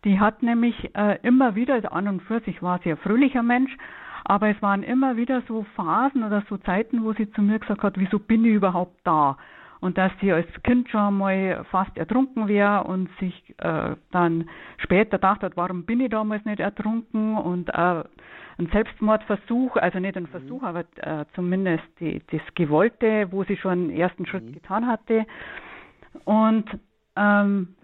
[0.04, 3.42] die hat nämlich äh, immer wieder, also an und für sich war sie ein fröhlicher
[3.42, 3.76] Mensch,
[4.24, 7.82] aber es waren immer wieder so Phasen oder so Zeiten, wo sie zu mir gesagt
[7.82, 9.36] hat, wieso bin ich überhaupt da?
[9.80, 14.48] Und dass sie als Kind schon mal fast ertrunken wäre und sich äh, dann
[14.78, 18.02] später gedacht hat, warum bin ich damals nicht ertrunken und äh,
[18.58, 20.28] ein Selbstmordversuch, also nicht ein mhm.
[20.28, 24.52] Versuch, aber äh, zumindest die, das Gewollte, wo sie schon einen ersten Schritt mhm.
[24.52, 25.26] getan hatte.
[26.24, 26.68] Und
[27.18, 27.74] ähm,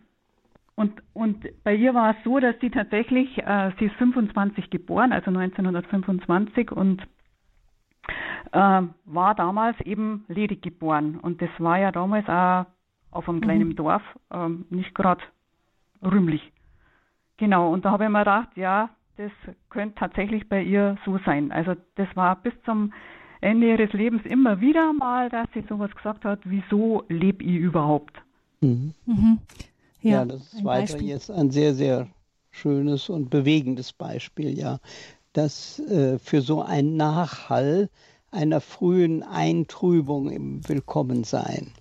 [0.76, 5.12] und, und bei ihr war es so, dass sie tatsächlich, äh, sie ist 25 geboren,
[5.12, 7.02] also 1925 und
[8.52, 11.18] äh, war damals eben ledig geboren.
[11.20, 12.66] Und das war ja damals auch
[13.12, 13.76] auf einem kleinen mhm.
[13.76, 15.22] Dorf äh, nicht gerade
[16.02, 16.52] rühmlich.
[17.36, 19.30] Genau, und da habe ich mir gedacht, ja, das
[19.70, 21.52] könnte tatsächlich bei ihr so sein.
[21.52, 22.92] Also das war bis zum
[23.40, 28.20] Ende ihres Lebens immer wieder mal, dass sie sowas gesagt hat, wieso lebe ich überhaupt?
[28.64, 28.94] Mhm.
[29.06, 29.38] Mhm.
[30.00, 31.08] Ja, ja, das ist weiter Beispiel.
[31.08, 32.08] jetzt ein sehr, sehr
[32.50, 34.80] schönes und bewegendes Beispiel, ja,
[35.32, 37.90] dass äh, für so einen Nachhall
[38.30, 41.72] einer frühen Eintrübung im Willkommensein.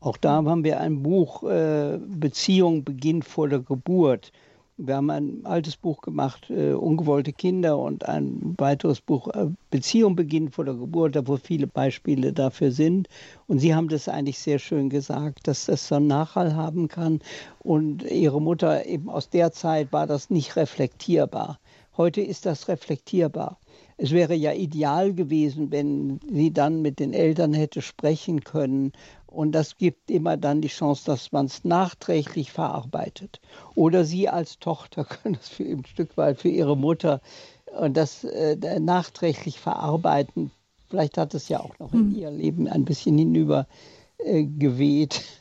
[0.00, 4.32] Auch da haben wir ein Buch, äh, Beziehung beginnt vor der Geburt.
[4.80, 10.14] Wir haben ein altes Buch gemacht, äh, Ungewollte Kinder, und ein weiteres Buch, äh, Beziehung
[10.14, 13.08] beginnt vor der Geburt, da wo viele Beispiele dafür sind.
[13.48, 17.20] Und Sie haben das eigentlich sehr schön gesagt, dass das so einen Nachhall haben kann.
[17.58, 21.58] Und Ihre Mutter eben aus der Zeit war das nicht reflektierbar.
[21.96, 23.58] Heute ist das reflektierbar.
[23.96, 28.92] Es wäre ja ideal gewesen, wenn sie dann mit den Eltern hätte sprechen können
[29.30, 33.40] und das gibt immer dann die Chance, dass man es nachträglich verarbeitet.
[33.74, 37.20] Oder Sie als Tochter können es für ein Stück weit für Ihre Mutter
[37.78, 40.50] und das äh, nachträglich verarbeiten.
[40.88, 42.16] Vielleicht hat es ja auch noch in hm.
[42.16, 43.66] ihr Leben ein bisschen hinüber
[44.18, 45.24] äh, geweht.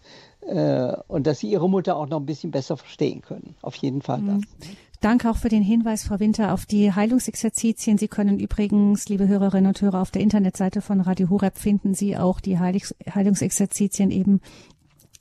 [0.41, 3.55] Äh, und dass Sie Ihre Mutter auch noch ein bisschen besser verstehen können.
[3.61, 4.69] Auf jeden Fall das.
[4.99, 7.99] Danke auch für den Hinweis, Frau Winter, auf die Heilungsexerzitien.
[7.99, 12.17] Sie können übrigens, liebe Hörerinnen und Hörer, auf der Internetseite von Radio Horeb finden Sie
[12.17, 14.41] auch die Heilungsexerzitien eben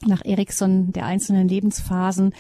[0.05, 2.35] nach Eriksson der einzelnen Lebensphasen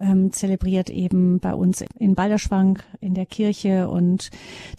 [0.00, 4.30] ähm, zelebriert eben bei uns in Balderschwang in der Kirche und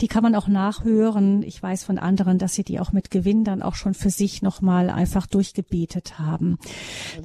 [0.01, 1.43] die kann man auch nachhören.
[1.43, 4.41] Ich weiß von anderen, dass sie die auch mit Gewinn dann auch schon für sich
[4.41, 6.57] nochmal einfach durchgebetet haben.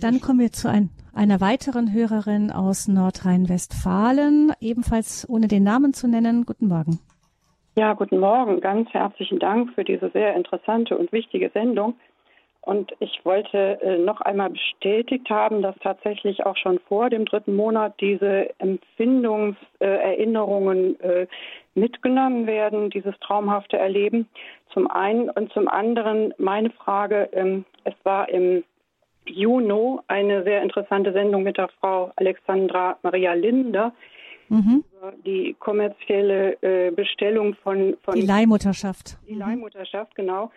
[0.00, 6.06] Dann kommen wir zu ein, einer weiteren Hörerin aus Nordrhein-Westfalen, ebenfalls ohne den Namen zu
[6.06, 6.44] nennen.
[6.44, 6.98] Guten Morgen.
[7.76, 8.61] Ja, guten Morgen.
[8.61, 11.94] Ganz herzlichen Dank für diese sehr interessante und wichtige Sendung.
[12.68, 17.56] Und ich wollte äh, noch einmal bestätigt haben, dass tatsächlich auch schon vor dem dritten
[17.56, 21.26] Monat diese Empfindungserinnerungen äh,
[21.74, 24.28] mitgenommen werden, dieses traumhafte Erleben.
[24.74, 28.62] Zum einen und zum anderen meine Frage, ähm, es war im
[29.24, 33.94] Juni eine sehr interessante Sendung mit der Frau Alexandra Maria Linder.
[34.50, 34.84] Mhm.
[35.24, 38.14] Die kommerzielle äh, Bestellung von, von.
[38.14, 39.16] Die Leihmutterschaft.
[39.26, 40.50] Die Leihmutterschaft, genau.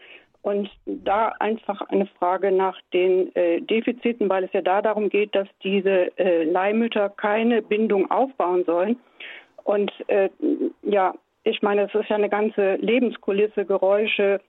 [0.43, 5.35] Und da einfach eine Frage nach den äh, Defiziten, weil es ja da darum geht,
[5.35, 8.97] dass diese äh, Leihmütter keine Bindung aufbauen sollen.
[9.63, 10.29] Und äh,
[10.81, 11.13] ja,
[11.43, 14.41] ich meine, es ist ja eine ganze Lebenskulisse, Geräusche,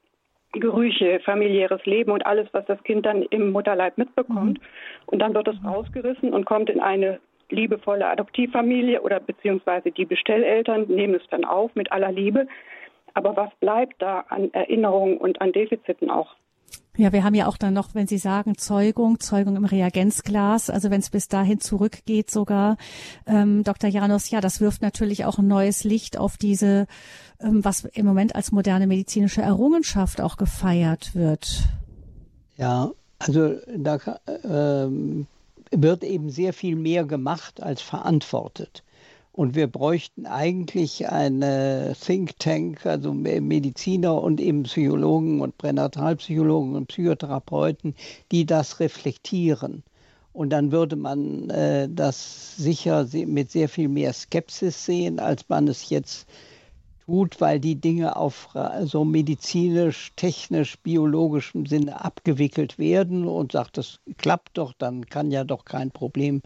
[0.53, 4.59] Gerüche, familiäres Leben und alles, was das Kind dann im Mutterleib mitbekommt.
[4.59, 4.64] Mhm.
[5.07, 10.86] Und dann wird es rausgerissen und kommt in eine liebevolle Adoptivfamilie oder beziehungsweise die Bestelleltern
[10.88, 12.47] nehmen es dann auf mit aller Liebe.
[13.14, 16.34] Aber was bleibt da an Erinnerungen und an Defiziten auch?
[16.94, 20.90] Ja, wir haben ja auch dann noch, wenn Sie sagen Zeugung, Zeugung im Reagenzglas, also
[20.90, 22.76] wenn es bis dahin zurückgeht sogar,
[23.26, 23.88] ähm, Dr.
[23.88, 26.86] Janos, ja, das wirft natürlich auch ein neues Licht auf diese,
[27.40, 31.62] ähm, was im Moment als moderne medizinische Errungenschaft auch gefeiert wird.
[32.58, 33.98] Ja, also da
[34.44, 35.26] ähm,
[35.70, 38.82] wird eben sehr viel mehr gemacht als verantwortet.
[39.33, 46.89] Und wir bräuchten eigentlich eine Think Tank, also Mediziner und eben Psychologen und Pränatalpsychologen und
[46.89, 47.95] Psychotherapeuten,
[48.30, 49.83] die das reflektieren.
[50.35, 55.66] Und dann würde man äh, das sicher mit sehr viel mehr Skepsis sehen, als man
[55.66, 56.26] es jetzt
[57.07, 58.51] tut, weil die Dinge auf
[58.85, 65.45] so medizinisch, technisch, biologischem Sinne abgewickelt werden und sagt, das klappt doch, dann kann ja
[65.45, 66.43] doch kein Problem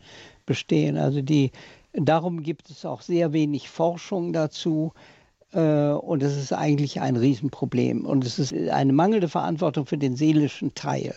[0.47, 0.97] bestehen.
[0.97, 1.51] Also die
[1.99, 4.93] Darum gibt es auch sehr wenig Forschung dazu.
[5.53, 8.05] Äh, und es ist eigentlich ein Riesenproblem.
[8.05, 11.15] Und es ist eine mangelnde Verantwortung für den seelischen Teil.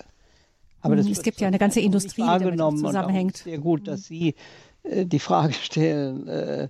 [0.82, 3.38] Aber das mhm, es gibt ja eine ganze Industrie, die damit zusammenhängt.
[3.38, 4.36] sehr gut, dass Sie
[4.84, 6.70] äh, die Frage stellen äh,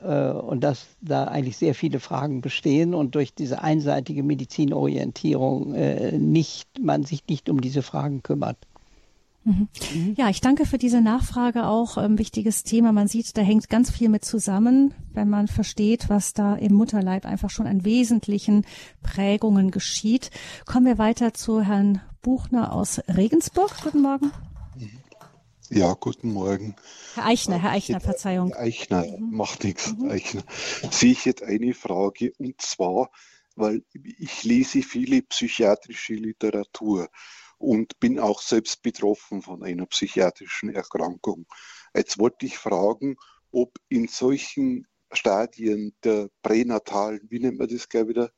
[0.00, 5.72] und dass da eigentlich sehr viele Fragen bestehen und durch diese einseitige Medizinorientierung
[6.18, 8.56] nicht, man sich nicht um diese Fragen kümmert.
[9.44, 9.68] Mhm.
[9.94, 10.14] Mhm.
[10.16, 11.98] Ja, ich danke für diese Nachfrage auch.
[11.98, 12.92] Ähm, wichtiges Thema.
[12.92, 17.26] Man sieht, da hängt ganz viel mit zusammen, wenn man versteht, was da im Mutterleib
[17.26, 18.64] einfach schon an wesentlichen
[19.02, 20.30] Prägungen geschieht.
[20.64, 23.72] Kommen wir weiter zu Herrn Buchner aus Regensburg.
[23.82, 24.30] Guten Morgen.
[25.70, 26.76] Ja, guten Morgen.
[27.14, 28.52] Herr Eichner, Herr Eichner, Verzeihung.
[28.54, 29.34] Eichner, mhm.
[29.34, 30.10] macht nichts, mhm.
[30.10, 30.42] Eichner.
[30.90, 33.10] Sehe ich jetzt eine Frage und zwar,
[33.56, 33.82] weil
[34.18, 37.08] ich lese viele psychiatrische Literatur
[37.62, 41.46] und bin auch selbst betroffen von einer psychiatrischen Erkrankung.
[41.94, 43.16] Jetzt wollte ich fragen,
[43.52, 48.30] ob in solchen Stadien der pränatalen, wie nennt man das gleich wieder?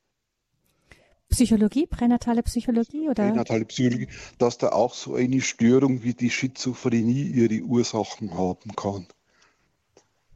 [1.31, 3.27] Psychologie, pränatale Psychologie oder?
[3.27, 4.09] Pränatale Psychologie,
[4.39, 9.07] dass da auch so eine Störung wie die Schizophrenie ihre Ursachen haben kann.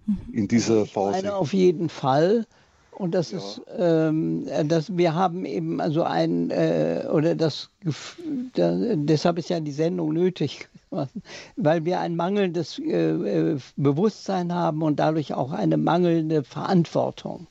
[0.06, 0.18] Mhm.
[0.32, 1.26] In dieser Phase.
[1.26, 2.46] Ich auf jeden Fall.
[2.98, 3.38] Und das ja.
[3.38, 7.70] ist, ähm, dass wir haben eben also ein, äh, oder das,
[8.54, 10.68] da, deshalb ist ja die Sendung nötig,
[11.56, 17.46] weil wir ein mangelndes äh, äh, Bewusstsein haben und dadurch auch eine mangelnde Verantwortung.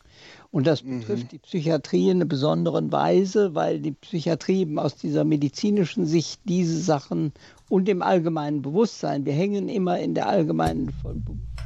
[0.58, 1.02] Und das mhm.
[1.02, 1.30] betrifft mhm.
[1.30, 6.80] die Psychiatrie in einer besonderen Weise, weil die Psychiatrie eben aus dieser medizinischen Sicht diese
[6.80, 7.32] Sachen
[7.70, 10.92] und dem allgemeinen Bewusstsein, wir hängen immer in der allgemeinen,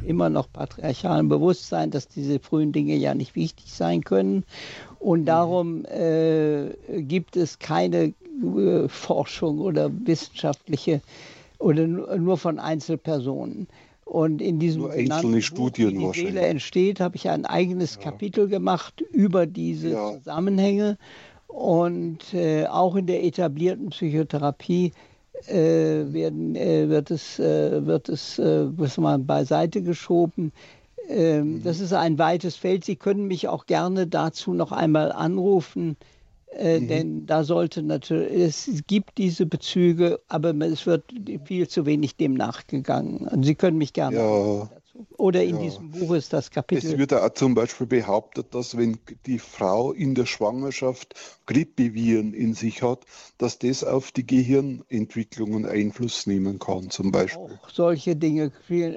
[0.05, 4.43] immer noch patriarchalen Bewusstsein, dass diese frühen Dinge ja nicht wichtig sein können.
[4.99, 5.25] Und mhm.
[5.25, 8.13] darum äh, gibt es keine
[8.43, 10.99] äh, Forschung oder wissenschaftliche
[11.59, 13.69] oder nur von Einzelpersonen.
[14.11, 17.95] Und in diesem Nur einzelne Studien Buch, wie die Seele entsteht, habe ich ein eigenes
[17.95, 18.01] ja.
[18.01, 20.17] Kapitel gemacht über diese ja.
[20.17, 20.97] Zusammenhänge.
[21.47, 24.91] Und äh, auch in der etablierten Psychotherapie
[25.47, 30.51] äh, werden, äh, wird es, äh, wird es äh, mal beiseite geschoben.
[31.07, 31.63] Ähm, mhm.
[31.63, 32.83] Das ist ein weites Feld.
[32.83, 35.95] Sie können mich auch gerne dazu noch einmal anrufen.
[36.51, 36.87] Äh, mhm.
[36.87, 41.03] Denn da sollte natürlich, es gibt diese Bezüge, aber es wird
[41.45, 43.27] viel zu wenig dem nachgegangen.
[43.27, 44.69] Und Sie können mich gerne ja.
[45.21, 45.61] Oder in ja.
[45.61, 46.93] diesem Buch ist das Kapitel.
[46.93, 48.97] Es wird auch zum Beispiel behauptet, dass wenn
[49.27, 51.13] die Frau in der Schwangerschaft
[51.45, 53.01] Grippeviren in sich hat,
[53.37, 57.59] dass das auf die Gehirnentwicklungen Einfluss nehmen kann, zum Beispiel.
[57.61, 58.51] Auch solche Dinge,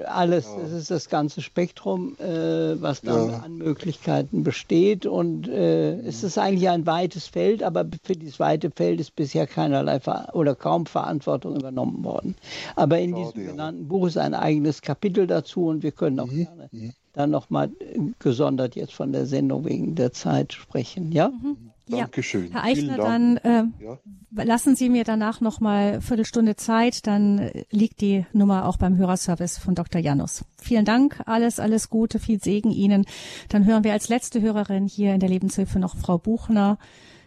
[0.05, 0.61] alles, ja.
[0.63, 3.37] das ist das ganze Spektrum, äh, was dann ja.
[3.39, 5.05] an Möglichkeiten besteht.
[5.05, 9.45] Und äh, es ist eigentlich ein weites Feld, aber für dieses weite Feld ist bisher
[9.45, 9.99] keinerlei
[10.33, 12.35] oder kaum Verantwortung übernommen worden.
[12.75, 16.31] Aber in Schade, diesem genannten Buch ist ein eigenes Kapitel dazu und wir können auch
[16.31, 16.45] mhm.
[16.45, 16.93] gerne mhm.
[17.13, 17.71] dann nochmal
[18.19, 21.11] gesondert jetzt von der Sendung wegen der Zeit sprechen.
[21.11, 21.29] Ja?
[21.29, 21.71] Mhm.
[21.87, 22.51] Dankeschön.
[22.51, 24.43] Herr Eichner, dann äh, ja.
[24.43, 29.75] lassen Sie mir danach nochmal Viertelstunde Zeit, dann liegt die Nummer auch beim Hörerservice von
[29.75, 30.01] Dr.
[30.01, 30.45] Janus.
[30.57, 33.05] Vielen Dank, alles, alles Gute, viel Segen Ihnen.
[33.49, 36.79] Dann hören wir als letzte Hörerin hier in der Lebenshilfe noch Frau Buchner.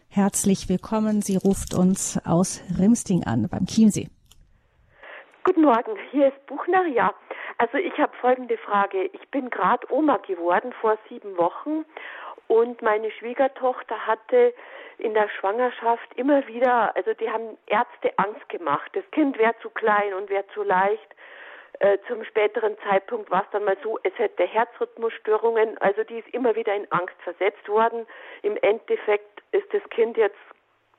[0.09, 1.23] Herzlich willkommen.
[1.23, 4.09] Sie ruft uns aus Rimsting an, beim Chiemsee.
[5.45, 6.85] Guten Morgen, hier ist Buchner.
[6.95, 7.13] Ja,
[7.59, 9.11] also ich habe folgende Frage.
[9.13, 11.85] Ich bin gerade Oma geworden vor sieben Wochen
[12.47, 14.55] und meine Schwiegertochter hatte
[14.99, 18.91] in der Schwangerschaft immer wieder, also die haben Ärzte Angst gemacht.
[18.95, 21.15] Das Kind wäre zu klein und wäre zu leicht.
[21.81, 26.29] Äh, zum späteren Zeitpunkt war es dann mal so, es hätte Herzrhythmusstörungen, also die ist
[26.35, 28.07] immer wieder in Angst versetzt worden.
[28.43, 30.39] Im Endeffekt ist das Kind jetzt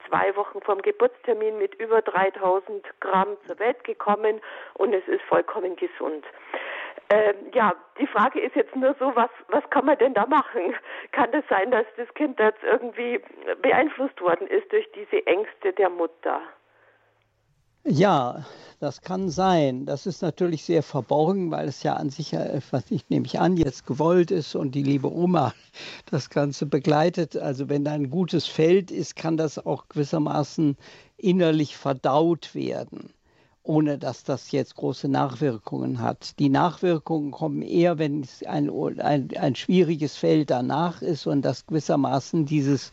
[0.10, 4.42] zwei Wochen vom Geburtstermin mit über 3000 Gramm zur Welt gekommen
[4.74, 6.26] und es ist vollkommen gesund.
[7.12, 10.76] Ähm, ja, die Frage ist jetzt nur so, was, was kann man denn da machen?
[11.12, 13.20] Kann es das sein, dass das Kind jetzt irgendwie
[13.62, 16.42] beeinflusst worden ist durch diese Ängste der Mutter?
[17.92, 18.46] Ja,
[18.80, 19.88] das kann sein.
[19.88, 22.34] Das ist natürlich sehr verborgen, weil es ja an sich,
[22.70, 25.54] was ich nehme ich an, jetzt gewollt ist und die liebe Oma
[26.06, 27.36] das Ganze begleitet.
[27.36, 30.78] Also wenn da ein gutes Feld ist, kann das auch gewissermaßen
[31.18, 33.12] innerlich verdaut werden,
[33.64, 36.38] ohne dass das jetzt große Nachwirkungen hat.
[36.38, 38.70] Die Nachwirkungen kommen eher, wenn es ein,
[39.00, 42.92] ein, ein schwieriges Feld danach ist und dass gewissermaßen dieses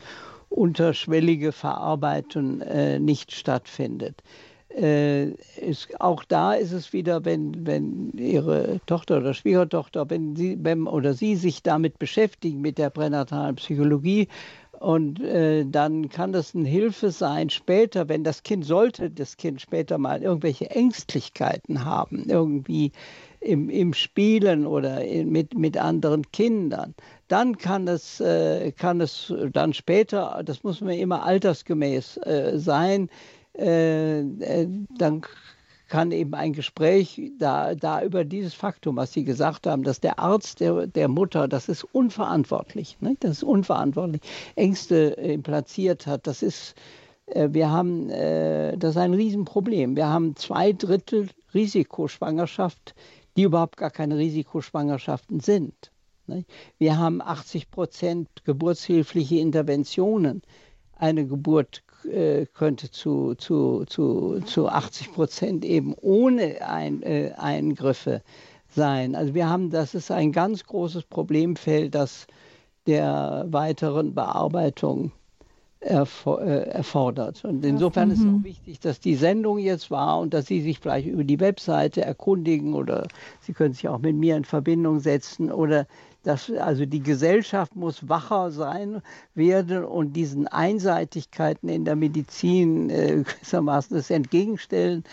[0.49, 4.23] unterschwellige Verarbeiten äh, nicht stattfindet
[4.75, 10.57] äh, ist, auch da ist es wieder, wenn, wenn Ihre Tochter oder Schwiegertochter, wenn sie
[10.61, 14.27] wenn, oder Sie sich damit beschäftigen, mit der pränatalen Psychologie,
[14.79, 19.59] und äh, dann kann das eine Hilfe sein später, wenn das Kind, sollte das Kind
[19.59, 22.91] später mal irgendwelche Ängstlichkeiten haben, irgendwie
[23.39, 26.93] im, im Spielen oder in, mit, mit anderen Kindern,
[27.27, 33.09] dann kann es, äh, kann es dann später, das muss man immer altersgemäß äh, sein,
[33.57, 35.21] äh, äh, dann
[35.87, 40.19] kann eben ein Gespräch da, da über dieses Faktum, was Sie gesagt haben, dass der
[40.19, 43.15] Arzt der, der Mutter, das ist unverantwortlich, ne?
[43.19, 44.21] das ist unverantwortlich,
[44.55, 46.75] Ängste äh, platziert hat, das ist,
[47.27, 49.95] äh, wir haben, äh, das ist ein Riesenproblem.
[49.95, 52.93] Wir haben zwei Drittel Risikoschwangerschaft,
[53.37, 55.91] die überhaupt gar keine Risikoschwangerschaften sind.
[56.27, 56.43] Ne?
[56.77, 60.41] Wir haben 80 Prozent geburtshilfliche Interventionen.
[60.99, 68.21] Eine Geburt äh, könnte zu, zu, zu, zu 80 Prozent eben ohne ein, äh, Eingriffe
[68.69, 69.15] sein.
[69.15, 72.27] Also wir haben, das ist ein ganz großes Problemfeld, das
[72.85, 75.11] der weiteren Bearbeitung
[75.79, 77.45] erfor äh, erfordert.
[77.45, 78.13] Und insofern mhm.
[78.13, 81.23] ist es auch wichtig, dass die Sendung jetzt war und dass Sie sich vielleicht über
[81.23, 83.07] die Webseite erkundigen oder
[83.41, 85.85] Sie können sich auch mit mir in Verbindung setzen oder
[86.23, 89.01] dass also die Gesellschaft muss wacher sein
[89.33, 95.03] werden und diesen Einseitigkeiten in der Medizin äh, gewissermaßen das entgegenstellen,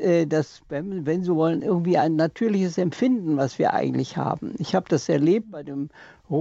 [0.00, 4.54] äh, dass, wenn, wenn Sie wollen, irgendwie ein natürliches Empfinden, was wir eigentlich haben.
[4.58, 5.90] Ich habe das erlebt bei dem,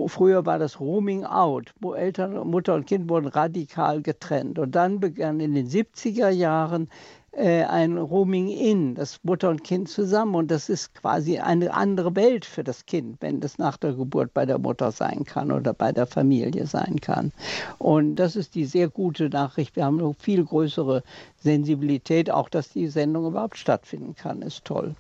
[0.08, 4.60] früher war das Roaming Out, wo Eltern, Mutter und Kind wurden radikal getrennt.
[4.60, 6.90] Und dann begann in den 70er Jahren
[7.32, 10.36] äh, ein Roaming in, das Mutter und Kind zusammen.
[10.36, 14.34] Und das ist quasi eine andere Welt für das Kind, wenn das nach der Geburt
[14.34, 17.32] bei der Mutter sein kann oder bei der Familie sein kann.
[17.78, 19.76] Und das ist die sehr gute Nachricht.
[19.76, 21.04] Wir haben eine viel größere
[21.38, 24.96] Sensibilität, auch dass die Sendung überhaupt stattfinden kann, ist toll.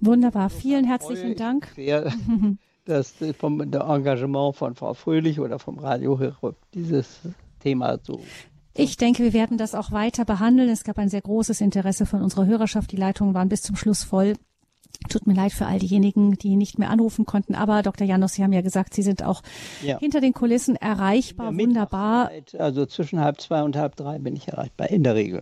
[0.00, 1.68] Wunderbar, vielen herzlichen Dank.
[1.76, 2.12] Sehr,
[2.84, 6.18] das vom Engagement von Frau Fröhlich oder vom Radio
[6.74, 7.20] dieses
[7.60, 8.20] Thema so
[8.74, 10.68] ich denke, wir werden das auch weiter behandeln.
[10.68, 12.90] Es gab ein sehr großes Interesse von unserer Hörerschaft.
[12.92, 14.34] Die Leitungen waren bis zum Schluss voll.
[15.08, 17.54] Tut mir leid für all diejenigen, die nicht mehr anrufen konnten.
[17.54, 18.06] Aber Dr.
[18.06, 19.42] Janos, Sie haben ja gesagt, Sie sind auch
[19.82, 19.98] ja.
[19.98, 21.52] hinter den Kulissen erreichbar.
[21.56, 22.30] Wunderbar.
[22.58, 25.40] Also zwischen halb zwei und halb drei bin ich erreichbar, in der Regel.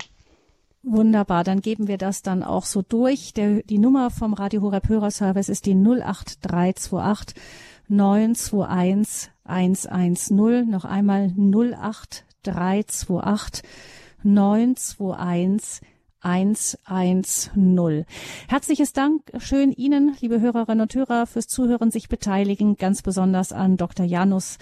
[0.82, 3.34] Wunderbar, dann geben wir das dann auch so durch.
[3.34, 7.36] Der, die Nummer vom Radio Horeb Hörerservice ist die 08328
[7.88, 10.70] 921 110.
[10.70, 13.62] Noch einmal 083 328
[14.22, 15.80] 921
[16.22, 18.04] 110.
[18.48, 23.78] Herzliches Dank schön Ihnen, liebe Hörerinnen und Hörer, fürs Zuhören, sich beteiligen, ganz besonders an
[23.78, 24.04] Dr.
[24.04, 24.58] Janus,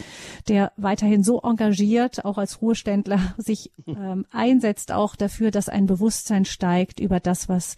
[0.46, 6.44] der weiterhin so engagiert, auch als Ruheständler, sich ähm, einsetzt auch dafür, dass ein Bewusstsein
[6.44, 7.74] steigt über das, was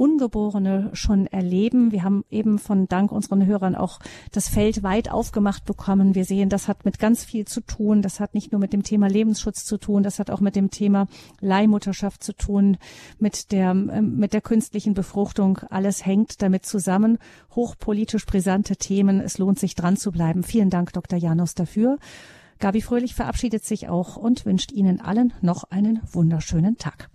[0.00, 1.92] Ungeborene schon erleben.
[1.92, 3.98] Wir haben eben von Dank unseren Hörern auch
[4.32, 6.14] das Feld weit aufgemacht bekommen.
[6.14, 8.00] Wir sehen, das hat mit ganz viel zu tun.
[8.00, 10.70] Das hat nicht nur mit dem Thema Lebensschutz zu tun, das hat auch mit dem
[10.70, 11.06] Thema
[11.40, 12.78] Leihmutterschaft zu tun,
[13.18, 15.58] mit der, ähm, mit der künstlichen Befruchtung.
[15.68, 17.18] Alles hängt damit zusammen.
[17.54, 19.20] Hochpolitisch brisante Themen.
[19.20, 20.44] Es lohnt sich dran zu bleiben.
[20.44, 21.18] Vielen Dank, Dr.
[21.18, 21.98] Janus, dafür.
[22.58, 27.10] Gabi Fröhlich verabschiedet sich auch und wünscht Ihnen allen noch einen wunderschönen Tag.